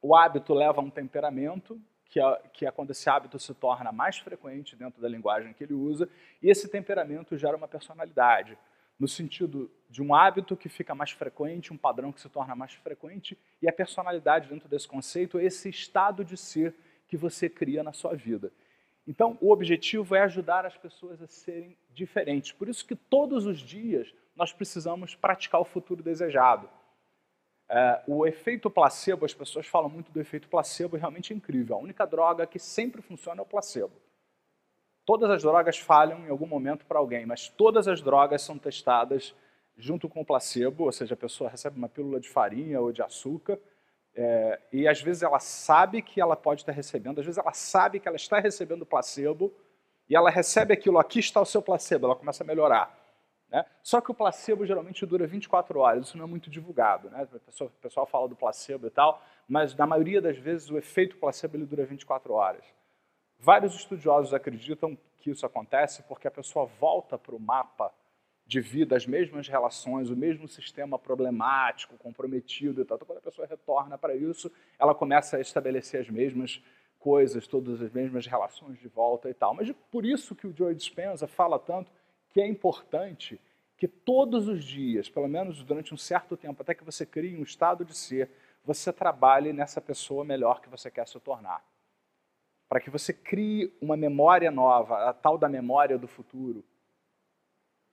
o 0.01 0.15
hábito 0.15 0.53
leva 0.53 0.81
a 0.81 0.83
um 0.83 0.89
temperamento, 0.89 1.79
que 2.09 2.19
é, 2.19 2.41
que 2.51 2.69
quando 2.71 2.91
esse 2.91 3.09
hábito 3.09 3.37
se 3.39 3.53
torna 3.53 3.91
mais 3.91 4.17
frequente 4.17 4.75
dentro 4.75 5.01
da 5.01 5.07
linguagem 5.07 5.53
que 5.53 5.63
ele 5.63 5.73
usa, 5.73 6.09
e 6.41 6.49
esse 6.49 6.67
temperamento 6.67 7.37
gera 7.37 7.55
uma 7.55 7.67
personalidade, 7.67 8.57
no 8.99 9.07
sentido 9.07 9.71
de 9.89 10.01
um 10.01 10.13
hábito 10.13 10.57
que 10.57 10.67
fica 10.67 10.93
mais 10.93 11.11
frequente, 11.11 11.71
um 11.71 11.77
padrão 11.77 12.11
que 12.11 12.19
se 12.19 12.27
torna 12.27 12.55
mais 12.55 12.73
frequente, 12.73 13.37
e 13.61 13.69
a 13.69 13.71
personalidade 13.71 14.49
dentro 14.49 14.67
desse 14.67 14.87
conceito 14.87 15.39
é 15.39 15.45
esse 15.45 15.69
estado 15.69 16.25
de 16.25 16.35
ser 16.35 16.75
que 17.07 17.15
você 17.15 17.47
cria 17.47 17.81
na 17.81 17.93
sua 17.93 18.15
vida. 18.15 18.51
Então, 19.07 19.37
o 19.41 19.51
objetivo 19.51 20.15
é 20.15 20.21
ajudar 20.21 20.65
as 20.65 20.77
pessoas 20.77 21.21
a 21.21 21.27
serem 21.27 21.77
diferentes. 21.93 22.51
Por 22.51 22.67
isso 22.67 22.85
que 22.85 22.95
todos 22.95 23.45
os 23.45 23.59
dias 23.59 24.13
nós 24.35 24.53
precisamos 24.53 25.15
praticar 25.15 25.59
o 25.59 25.65
futuro 25.65 26.03
desejado. 26.03 26.69
É, 27.69 28.01
o 28.07 28.25
efeito 28.25 28.69
placebo, 28.69 29.25
as 29.25 29.33
pessoas 29.33 29.67
falam 29.67 29.89
muito 29.89 30.11
do 30.11 30.19
efeito 30.19 30.47
placebo, 30.47 30.97
é 30.97 30.99
realmente 30.99 31.33
incrível. 31.33 31.75
A 31.75 31.79
única 31.79 32.05
droga 32.05 32.47
que 32.47 32.57
sempre 32.57 33.01
funciona 33.01 33.41
é 33.41 33.43
o 33.43 33.45
placebo. 33.45 33.93
Todas 35.05 35.29
as 35.29 35.41
drogas 35.43 35.77
falham 35.77 36.25
em 36.25 36.29
algum 36.29 36.47
momento 36.47 36.85
para 36.85 36.99
alguém, 36.99 37.25
mas 37.25 37.47
todas 37.47 37.87
as 37.87 38.01
drogas 38.01 38.41
são 38.41 38.57
testadas 38.57 39.35
junto 39.77 40.09
com 40.09 40.21
o 40.21 40.25
placebo, 40.25 40.83
ou 40.83 40.91
seja, 40.91 41.13
a 41.13 41.17
pessoa 41.17 41.49
recebe 41.49 41.77
uma 41.77 41.87
pílula 41.87 42.19
de 42.19 42.27
farinha 42.27 42.81
ou 42.81 42.91
de 42.91 43.01
açúcar, 43.01 43.57
é, 44.13 44.59
e 44.73 44.87
às 44.87 45.01
vezes 45.01 45.23
ela 45.23 45.39
sabe 45.39 46.01
que 46.01 46.19
ela 46.19 46.35
pode 46.35 46.61
estar 46.61 46.73
recebendo, 46.73 47.19
às 47.19 47.25
vezes 47.25 47.37
ela 47.37 47.53
sabe 47.53 47.99
que 47.99 48.07
ela 48.07 48.17
está 48.17 48.39
recebendo 48.39 48.85
placebo, 48.85 49.53
e 50.09 50.15
ela 50.15 50.29
recebe 50.29 50.73
aquilo, 50.73 50.97
aqui 50.97 51.19
está 51.19 51.39
o 51.39 51.45
seu 51.45 51.61
placebo, 51.61 52.07
ela 52.07 52.15
começa 52.15 52.43
a 52.43 52.47
melhorar. 52.47 52.98
Né? 53.51 53.65
Só 53.81 53.99
que 53.99 54.11
o 54.11 54.13
placebo 54.13 54.65
geralmente 54.65 55.05
dura 55.05 55.25
24 55.25 55.79
horas, 55.79 56.07
isso 56.07 56.17
não 56.17 56.25
é 56.25 56.27
muito 56.27 56.49
divulgado. 56.49 57.09
Né? 57.09 57.27
O, 57.33 57.39
pessoal, 57.39 57.69
o 57.69 57.81
pessoal 57.81 58.05
fala 58.05 58.27
do 58.27 58.35
placebo 58.35 58.87
e 58.87 58.91
tal, 58.91 59.21
mas 59.47 59.75
na 59.75 59.87
maioria 59.87 60.21
das 60.21 60.37
vezes 60.37 60.69
o 60.69 60.77
efeito 60.77 61.17
placebo 61.17 61.57
ele 61.57 61.65
dura 61.65 61.85
24 61.85 62.33
horas. 62.33 62.63
Vários 63.39 63.73
estudiosos 63.73 64.33
acreditam 64.33 64.97
que 65.17 65.31
isso 65.31 65.45
acontece 65.45 66.03
porque 66.03 66.27
a 66.27 66.31
pessoa 66.31 66.65
volta 66.65 67.17
para 67.17 67.35
o 67.35 67.39
mapa 67.39 67.91
de 68.45 68.59
vida, 68.59 68.95
as 68.95 69.05
mesmas 69.05 69.47
relações, 69.47 70.09
o 70.09 70.15
mesmo 70.15 70.47
sistema 70.47 70.97
problemático, 70.97 71.97
comprometido 71.97 72.81
e 72.81 72.85
tal. 72.85 72.95
Então, 72.95 73.07
quando 73.07 73.19
a 73.19 73.21
pessoa 73.21 73.47
retorna 73.47 73.97
para 73.97 74.15
isso, 74.15 74.51
ela 74.79 74.95
começa 74.95 75.37
a 75.37 75.39
estabelecer 75.39 76.01
as 76.01 76.09
mesmas 76.09 76.61
coisas, 76.97 77.47
todas 77.47 77.81
as 77.81 77.91
mesmas 77.91 78.25
relações 78.25 78.77
de 78.79 78.87
volta 78.87 79.29
e 79.29 79.33
tal. 79.33 79.53
Mas 79.53 79.71
por 79.91 80.05
isso 80.05 80.35
que 80.35 80.47
o 80.47 80.55
Joe 80.55 80.73
Dispenza 80.75 81.27
fala 81.27 81.59
tanto 81.59 81.91
que 82.29 82.41
é 82.41 82.47
importante 82.47 83.39
que 83.77 83.87
todos 83.87 84.47
os 84.47 84.63
dias, 84.63 85.09
pelo 85.09 85.27
menos 85.27 85.63
durante 85.63 85.93
um 85.93 85.97
certo 85.97 86.35
tempo, 86.35 86.61
até 86.61 86.73
que 86.73 86.83
você 86.83 87.05
crie 87.05 87.37
um 87.37 87.43
estado 87.43 87.85
de 87.85 87.95
ser, 87.95 88.29
você 88.63 88.91
trabalhe 88.91 89.53
nessa 89.53 89.79
pessoa 89.79 90.25
melhor 90.25 90.61
que 90.61 90.69
você 90.69 90.91
quer 90.91 91.07
se 91.07 91.19
tornar. 91.19 91.63
Para 92.67 92.79
que 92.79 92.89
você 92.89 93.13
crie 93.13 93.73
uma 93.81 93.95
memória 93.95 94.51
nova, 94.51 95.09
a 95.09 95.13
tal 95.13 95.37
da 95.37 95.47
memória 95.47 95.97
do 95.97 96.07
futuro, 96.07 96.63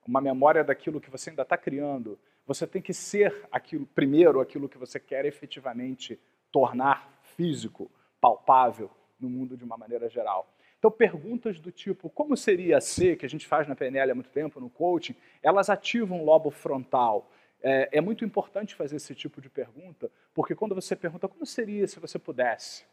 uma 0.05 0.21
memória 0.21 0.63
daquilo 0.63 1.01
que 1.01 1.09
você 1.09 1.29
ainda 1.29 1.41
está 1.41 1.57
criando, 1.57 2.19
você 2.45 2.67
tem 2.67 2.81
que 2.81 2.93
ser 2.93 3.47
aquilo 3.51 3.85
primeiro 3.85 4.39
aquilo 4.39 4.69
que 4.69 4.77
você 4.77 4.99
quer 4.99 5.25
efetivamente 5.25 6.19
tornar 6.51 7.19
físico, 7.21 7.91
palpável 8.21 8.89
no 9.19 9.29
mundo 9.29 9.57
de 9.57 9.63
uma 9.63 9.77
maneira 9.77 10.09
geral. 10.09 10.47
Então, 10.79 10.91
perguntas 10.91 11.59
do 11.59 11.71
tipo, 11.71 12.09
como 12.09 12.37
seria 12.37 12.79
ser, 12.79 13.17
que 13.17 13.25
a 13.25 13.29
gente 13.29 13.47
faz 13.47 13.67
na 13.67 13.75
PNL 13.75 14.11
há 14.11 14.15
muito 14.15 14.29
tempo, 14.29 14.59
no 14.59 14.69
coaching, 14.69 15.15
elas 15.41 15.69
ativam 15.69 16.21
o 16.21 16.25
lobo 16.25 16.51
frontal. 16.51 17.31
É, 17.61 17.97
é, 17.97 18.01
muito 18.01 18.23
importante 18.23 18.75
fazer 18.75 18.97
esse 18.97 19.15
tipo 19.15 19.41
de 19.41 19.49
pergunta, 19.49 20.11
porque 20.33 20.53
quando 20.53 20.75
você 20.75 20.95
pergunta, 20.95 21.27
como 21.27 21.45
seria 21.45 21.87
se 21.87 21.99
você 21.99 22.19
pudesse? 22.19 22.85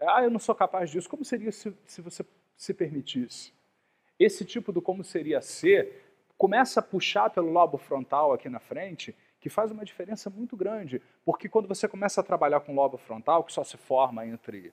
Ah, 0.00 0.22
eu 0.22 0.30
não 0.30 0.38
sou 0.38 0.54
capaz 0.54 0.90
disso. 0.90 1.08
Como 1.08 1.24
seria 1.24 1.50
se, 1.50 1.76
se 1.84 2.00
você 2.00 2.24
se 2.56 2.72
permitisse? 2.72 3.52
Esse 4.18 4.44
tipo 4.44 4.72
do 4.72 4.80
como 4.80 5.02
seria 5.02 5.40
ser 5.40 6.00
começa 6.38 6.80
a 6.80 6.82
puxar 6.82 7.30
pelo 7.30 7.50
lobo 7.50 7.78
frontal 7.78 8.32
aqui 8.32 8.48
na 8.48 8.58
frente, 8.58 9.14
que 9.40 9.48
faz 9.48 9.70
uma 9.70 9.84
diferença 9.84 10.28
muito 10.28 10.56
grande. 10.56 11.00
Porque 11.24 11.48
quando 11.48 11.68
você 11.68 11.86
começa 11.88 12.20
a 12.20 12.24
trabalhar 12.24 12.60
com 12.60 12.74
lobo 12.74 12.98
frontal, 12.98 13.44
que 13.44 13.52
só 13.52 13.62
se 13.62 13.76
forma 13.76 14.26
entre 14.26 14.72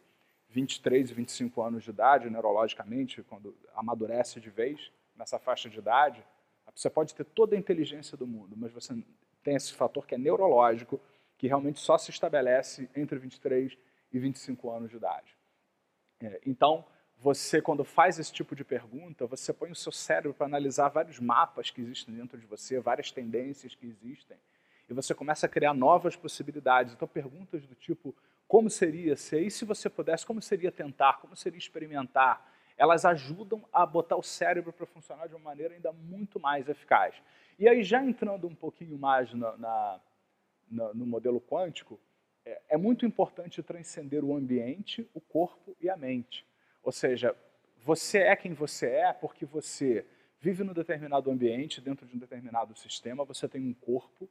23 0.50 1.12
e 1.12 1.14
25 1.14 1.62
anos 1.62 1.84
de 1.84 1.92
idade, 1.92 2.30
neurologicamente, 2.30 3.22
quando 3.24 3.56
amadurece 3.76 4.40
de 4.40 4.50
vez 4.50 4.92
nessa 5.16 5.38
faixa 5.38 5.70
de 5.70 5.78
idade, 5.78 6.26
você 6.74 6.90
pode 6.90 7.14
ter 7.14 7.26
toda 7.26 7.56
a 7.56 7.60
inteligência 7.60 8.18
do 8.18 8.26
mundo, 8.26 8.56
mas 8.58 8.72
você 8.72 8.94
tem 9.44 9.56
esse 9.56 9.74
fator 9.74 10.06
que 10.06 10.16
é 10.16 10.18
neurológico, 10.18 11.00
que 11.38 11.48
realmente 11.48 11.80
só 11.80 11.98
se 11.98 12.12
estabelece 12.12 12.90
entre 12.96 13.18
23 13.18 13.78
e 14.12 14.20
25 14.20 14.70
anos 14.70 14.90
de 14.90 14.98
idade. 14.98 15.38
É, 16.22 16.40
então, 16.46 16.86
você, 17.18 17.62
quando 17.62 17.84
faz 17.84 18.18
esse 18.18 18.32
tipo 18.32 18.56
de 18.56 18.64
pergunta, 18.64 19.26
você 19.26 19.54
põe 19.54 19.72
o 19.72 19.76
seu 19.76 19.92
cérebro 19.92 20.34
para 20.34 20.46
analisar 20.46 20.90
vários 20.90 21.20
mapas 21.20 21.70
que 21.70 21.82
existem 21.82 22.16
dentro 22.16 22.38
de 22.38 22.46
você, 22.46 22.80
várias 22.80 23.12
tendências 23.12 23.76
que 23.76 23.86
existem, 23.86 24.38
e 24.90 24.94
você 24.94 25.14
começa 25.14 25.46
a 25.46 25.50
criar 25.50 25.74
novas 25.74 26.16
possibilidades. 26.16 26.94
Então, 26.94 27.08
perguntas 27.08 27.66
do 27.68 27.76
tipo: 27.76 28.16
como 28.50 28.68
seria 28.68 29.16
ser, 29.16 29.44
e 29.44 29.52
se 29.52 29.64
você 29.64 29.88
pudesse, 29.88 30.26
como 30.26 30.42
seria 30.42 30.72
tentar, 30.72 31.20
como 31.22 31.36
seria 31.36 31.60
experimentar, 31.60 32.52
elas 32.76 33.06
ajudam 33.06 33.64
a 33.72 33.86
botar 33.86 34.16
o 34.16 34.24
cérebro 34.24 34.74
para 34.74 34.88
funcionar 34.88 35.28
de 35.28 35.36
uma 35.36 35.44
maneira 35.44 35.76
ainda 35.76 35.92
muito 35.94 36.39
mais 36.39 36.68
eficaz. 36.68 37.14
E 37.60 37.70
aí, 37.70 37.84
já 37.84 38.04
entrando 38.04 38.47
um 38.47 38.56
pouquinho 38.56 38.97
mais 38.97 39.32
na, 39.36 39.56
na, 39.56 40.02
no 40.95 41.06
modelo 41.06 41.39
quântico, 41.39 42.00
é, 42.43 42.60
é 42.70 42.78
muito 42.78 43.06
importante 43.06 43.62
transcender 43.62 44.26
o 44.26 44.36
ambiente, 44.36 45.08
o 45.14 45.22
corpo 45.22 45.78
e 45.80 45.88
a 45.88 45.95
mente. 45.95 46.43
Ou 46.82 46.91
seja, 46.91 47.36
você 47.84 48.18
é 48.18 48.36
quem 48.36 48.54
você 48.54 48.88
é 48.88 49.14
porque 49.14 49.45
você 49.45 50.08
vive 50.39 50.64
num 50.64 50.74
determinado 50.74 51.30
ambiente, 51.30 51.82
dentro 51.82 52.08
de 52.08 52.16
um 52.16 52.20
determinado 52.20 52.76
sistema, 52.76 53.24
você 53.24 53.47
tem 53.47 53.62
um 53.62 53.76
corpo, 53.76 54.28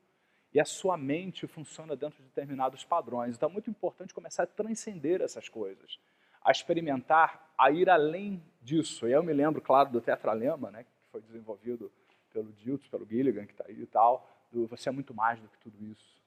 e 0.59 0.61
a 0.61 0.65
sua 0.65 0.97
mente 0.97 1.47
funciona 1.47 1.95
dentro 1.95 2.19
de 2.19 2.25
determinados 2.25 2.85
padrões. 2.85 3.37
Então 3.37 3.49
é 3.49 3.53
muito 3.53 3.71
importante 3.71 4.13
começar 4.13 4.43
a 4.43 4.47
transcender 4.47 5.23
essas 5.23 5.49
coisas. 5.49 6.01
a 6.43 6.51
experimentar, 6.51 7.53
a 7.59 7.71
ir 7.71 7.91
além 7.91 8.43
disso. 8.63 9.07
E 9.07 9.13
eu 9.13 9.23
me 9.23 9.33
lembro, 9.33 9.61
claro, 9.61 9.91
do 9.91 10.01
tetralema, 10.01 10.71
né, 10.71 10.85
que 10.85 10.91
foi 11.11 11.21
desenvolvido 11.21 11.93
pelo 12.33 12.53
Diltz, 12.53 12.89
pelo 12.89 13.07
Gilligan, 13.07 13.47
que 13.47 13.53
está 13.53 13.65
aí 13.69 13.83
e 13.83 13.87
tal, 13.87 14.27
do 14.51 14.67
você 14.67 14.89
é 14.89 14.93
muito 14.93 15.13
mais 15.15 15.39
do 15.41 15.49
que 15.49 15.59
tudo 15.59 15.83
isso. 15.85 16.23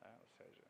Né? 0.00 0.08
Ou 0.20 0.28
seja, 0.36 0.62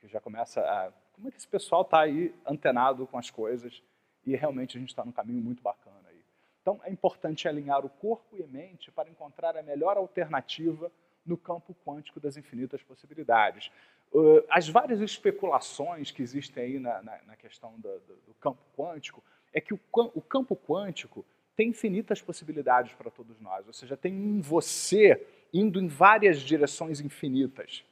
que 0.00 0.08
já 0.08 0.20
começa 0.20 0.60
a... 0.60 0.92
Como 1.12 1.28
é 1.28 1.30
que 1.30 1.36
esse 1.36 1.48
pessoal 1.48 1.82
está 1.82 2.00
aí 2.00 2.34
antenado 2.46 3.06
com 3.06 3.18
as 3.18 3.30
coisas 3.30 3.82
e 4.24 4.34
realmente 4.34 4.76
a 4.76 4.80
gente 4.80 4.88
está 4.88 5.04
num 5.04 5.12
caminho 5.12 5.42
muito 5.42 5.62
bacana 5.62 6.08
aí. 6.08 6.24
Então, 6.62 6.80
é 6.82 6.90
importante 6.90 7.46
alinhar 7.46 7.84
o 7.84 7.90
corpo 7.90 8.36
e 8.38 8.42
a 8.42 8.46
mente 8.46 8.90
para 8.90 9.10
encontrar 9.10 9.54
a 9.54 9.62
melhor 9.62 9.98
alternativa 9.98 10.90
no 11.26 11.36
campo 11.36 11.74
quântico 11.84 12.20
das 12.20 12.36
infinitas 12.36 12.82
possibilidades. 12.82 13.70
Uh, 14.12 14.44
as 14.48 14.68
várias 14.68 15.00
especulações 15.00 16.10
que 16.10 16.22
existem 16.22 16.62
aí 16.62 16.78
na, 16.78 17.02
na, 17.02 17.18
na 17.26 17.36
questão 17.36 17.72
do, 17.78 17.88
do, 18.00 18.14
do, 18.26 18.34
campo 18.40 18.60
quântico 18.76 19.22
é 19.52 19.60
que 19.60 19.74
o, 19.74 19.80
o, 19.92 20.20
campo 20.20 20.56
quântico 20.56 21.24
tem 21.56 21.70
infinitas 21.70 22.20
possibilidades 22.20 22.92
para 22.94 23.10
todos 23.10 23.40
nós, 23.40 23.66
ou 23.66 23.72
seja, 23.72 23.96
tem 23.96 24.14
um 24.14 24.40
você 24.40 25.26
indo 25.52 25.80
em 25.80 25.88
várias 25.88 26.40
direções 26.40 27.00
infinitas. 27.00 27.84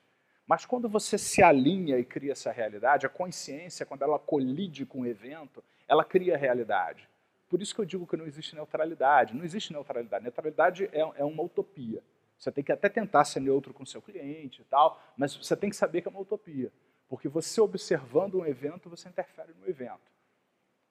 Mas 0.47 0.67
quando 0.67 0.89
você 0.89 1.17
se 1.17 1.43
alinha 1.43 1.99
e 1.99 2.05
cria 2.05 2.33
essa 2.33 2.53
realidade, 2.53 3.07
a 3.07 3.09
consciência, 3.09 3.87
quando 3.87 4.03
ela 4.03 4.19
colide 4.19 4.85
com 4.85 5.01
o 5.01 5.07
evento, 5.07 5.63
ela 5.89 6.05
cria 6.05 6.35
a 6.35 6.39
realidade. 6.39 7.09
Por 7.53 7.61
isso 7.61 7.75
que 7.75 7.81
eu 7.83 7.85
digo 7.85 8.07
que 8.07 8.17
não 8.17 8.27
existe 8.27 8.55
neutralidade. 8.55 9.35
Não 9.35 9.45
existe 9.45 9.73
neutralidade. 9.73 10.25
Neutralidade 10.25 10.89
é, 10.91 11.01
é 11.01 11.25
uma 11.25 11.43
utopia. 11.43 12.03
Você 12.43 12.51
tem 12.51 12.65
que 12.65 12.73
até 12.73 12.89
tentar 12.89 13.25
ser 13.25 13.39
neutro 13.39 13.73
com 13.73 13.87
seu 13.87 14.03
cliente 14.03 14.63
e 14.63 14.65
tal, 14.65 15.01
mas 15.17 15.37
você 15.37 15.57
tem 15.57 15.71
que 15.71 15.77
saber 15.77 16.03
que 16.03 16.09
é 16.09 16.11
uma 16.11 16.19
utopia. 16.19 16.73
Porque 17.09 17.29
você 17.29 17.61
observando 17.61 18.41
um 18.41 18.45
evento, 18.45 18.91
você 18.91 19.09
interfere 19.09 19.55
no 19.55 19.69
evento. 19.69 20.11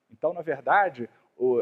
Então, 0.09 0.33
na 0.33 0.41
verdade, 0.41 1.09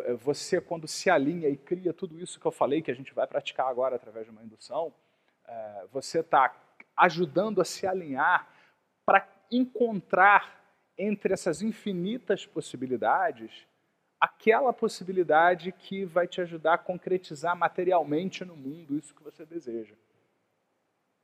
é, 0.05 0.13
você 0.13 0.61
quando 0.61 0.87
se 0.87 1.09
alinha 1.09 1.49
e 1.49 1.57
cria 1.57 1.91
tudo 1.91 2.19
isso 2.19 2.39
que 2.39 2.45
eu 2.45 2.51
falei, 2.51 2.83
que 2.83 2.91
a 2.91 2.93
gente 2.93 3.15
vai 3.15 3.25
praticar 3.25 3.65
agora 3.65 3.95
através 3.95 4.25
de 4.25 4.31
uma 4.31 4.43
indução, 4.43 4.93
é, 5.47 5.87
você 5.91 6.19
está 6.19 6.55
ajudando 6.95 7.59
a 7.59 7.65
se 7.65 7.87
alinhar 7.87 8.47
para 9.03 9.27
encontrar 9.51 10.63
entre 10.99 11.33
essas 11.33 11.63
infinitas 11.63 12.45
possibilidades 12.45 13.65
aquela 14.19 14.73
possibilidade 14.73 15.71
que 15.71 16.03
vai 16.03 16.27
te 16.27 16.41
ajudar 16.41 16.73
a 16.73 16.77
concretizar 16.77 17.55
materialmente 17.55 18.43
no 18.43 18.55
mundo 18.55 18.97
isso 18.97 19.15
que 19.15 19.23
você 19.23 19.45
deseja. 19.45 19.95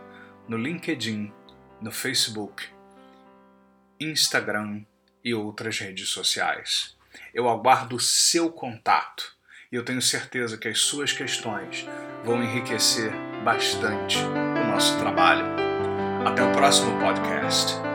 no 0.48 0.56
LinkedIn, 0.56 1.32
no 1.80 1.92
Facebook 1.92 2.79
Instagram 4.00 4.82
e 5.24 5.34
outras 5.34 5.78
redes 5.78 6.08
sociais. 6.08 6.96
Eu 7.34 7.48
aguardo 7.48 7.96
o 7.96 8.00
seu 8.00 8.50
contato 8.50 9.36
e 9.70 9.76
eu 9.76 9.84
tenho 9.84 10.00
certeza 10.00 10.56
que 10.56 10.68
as 10.68 10.80
suas 10.80 11.12
questões 11.12 11.86
vão 12.24 12.42
enriquecer 12.42 13.12
bastante 13.44 14.18
o 14.18 14.66
nosso 14.70 14.98
trabalho. 14.98 15.44
Até 16.24 16.42
o 16.42 16.52
próximo 16.52 16.98
podcast. 16.98 17.89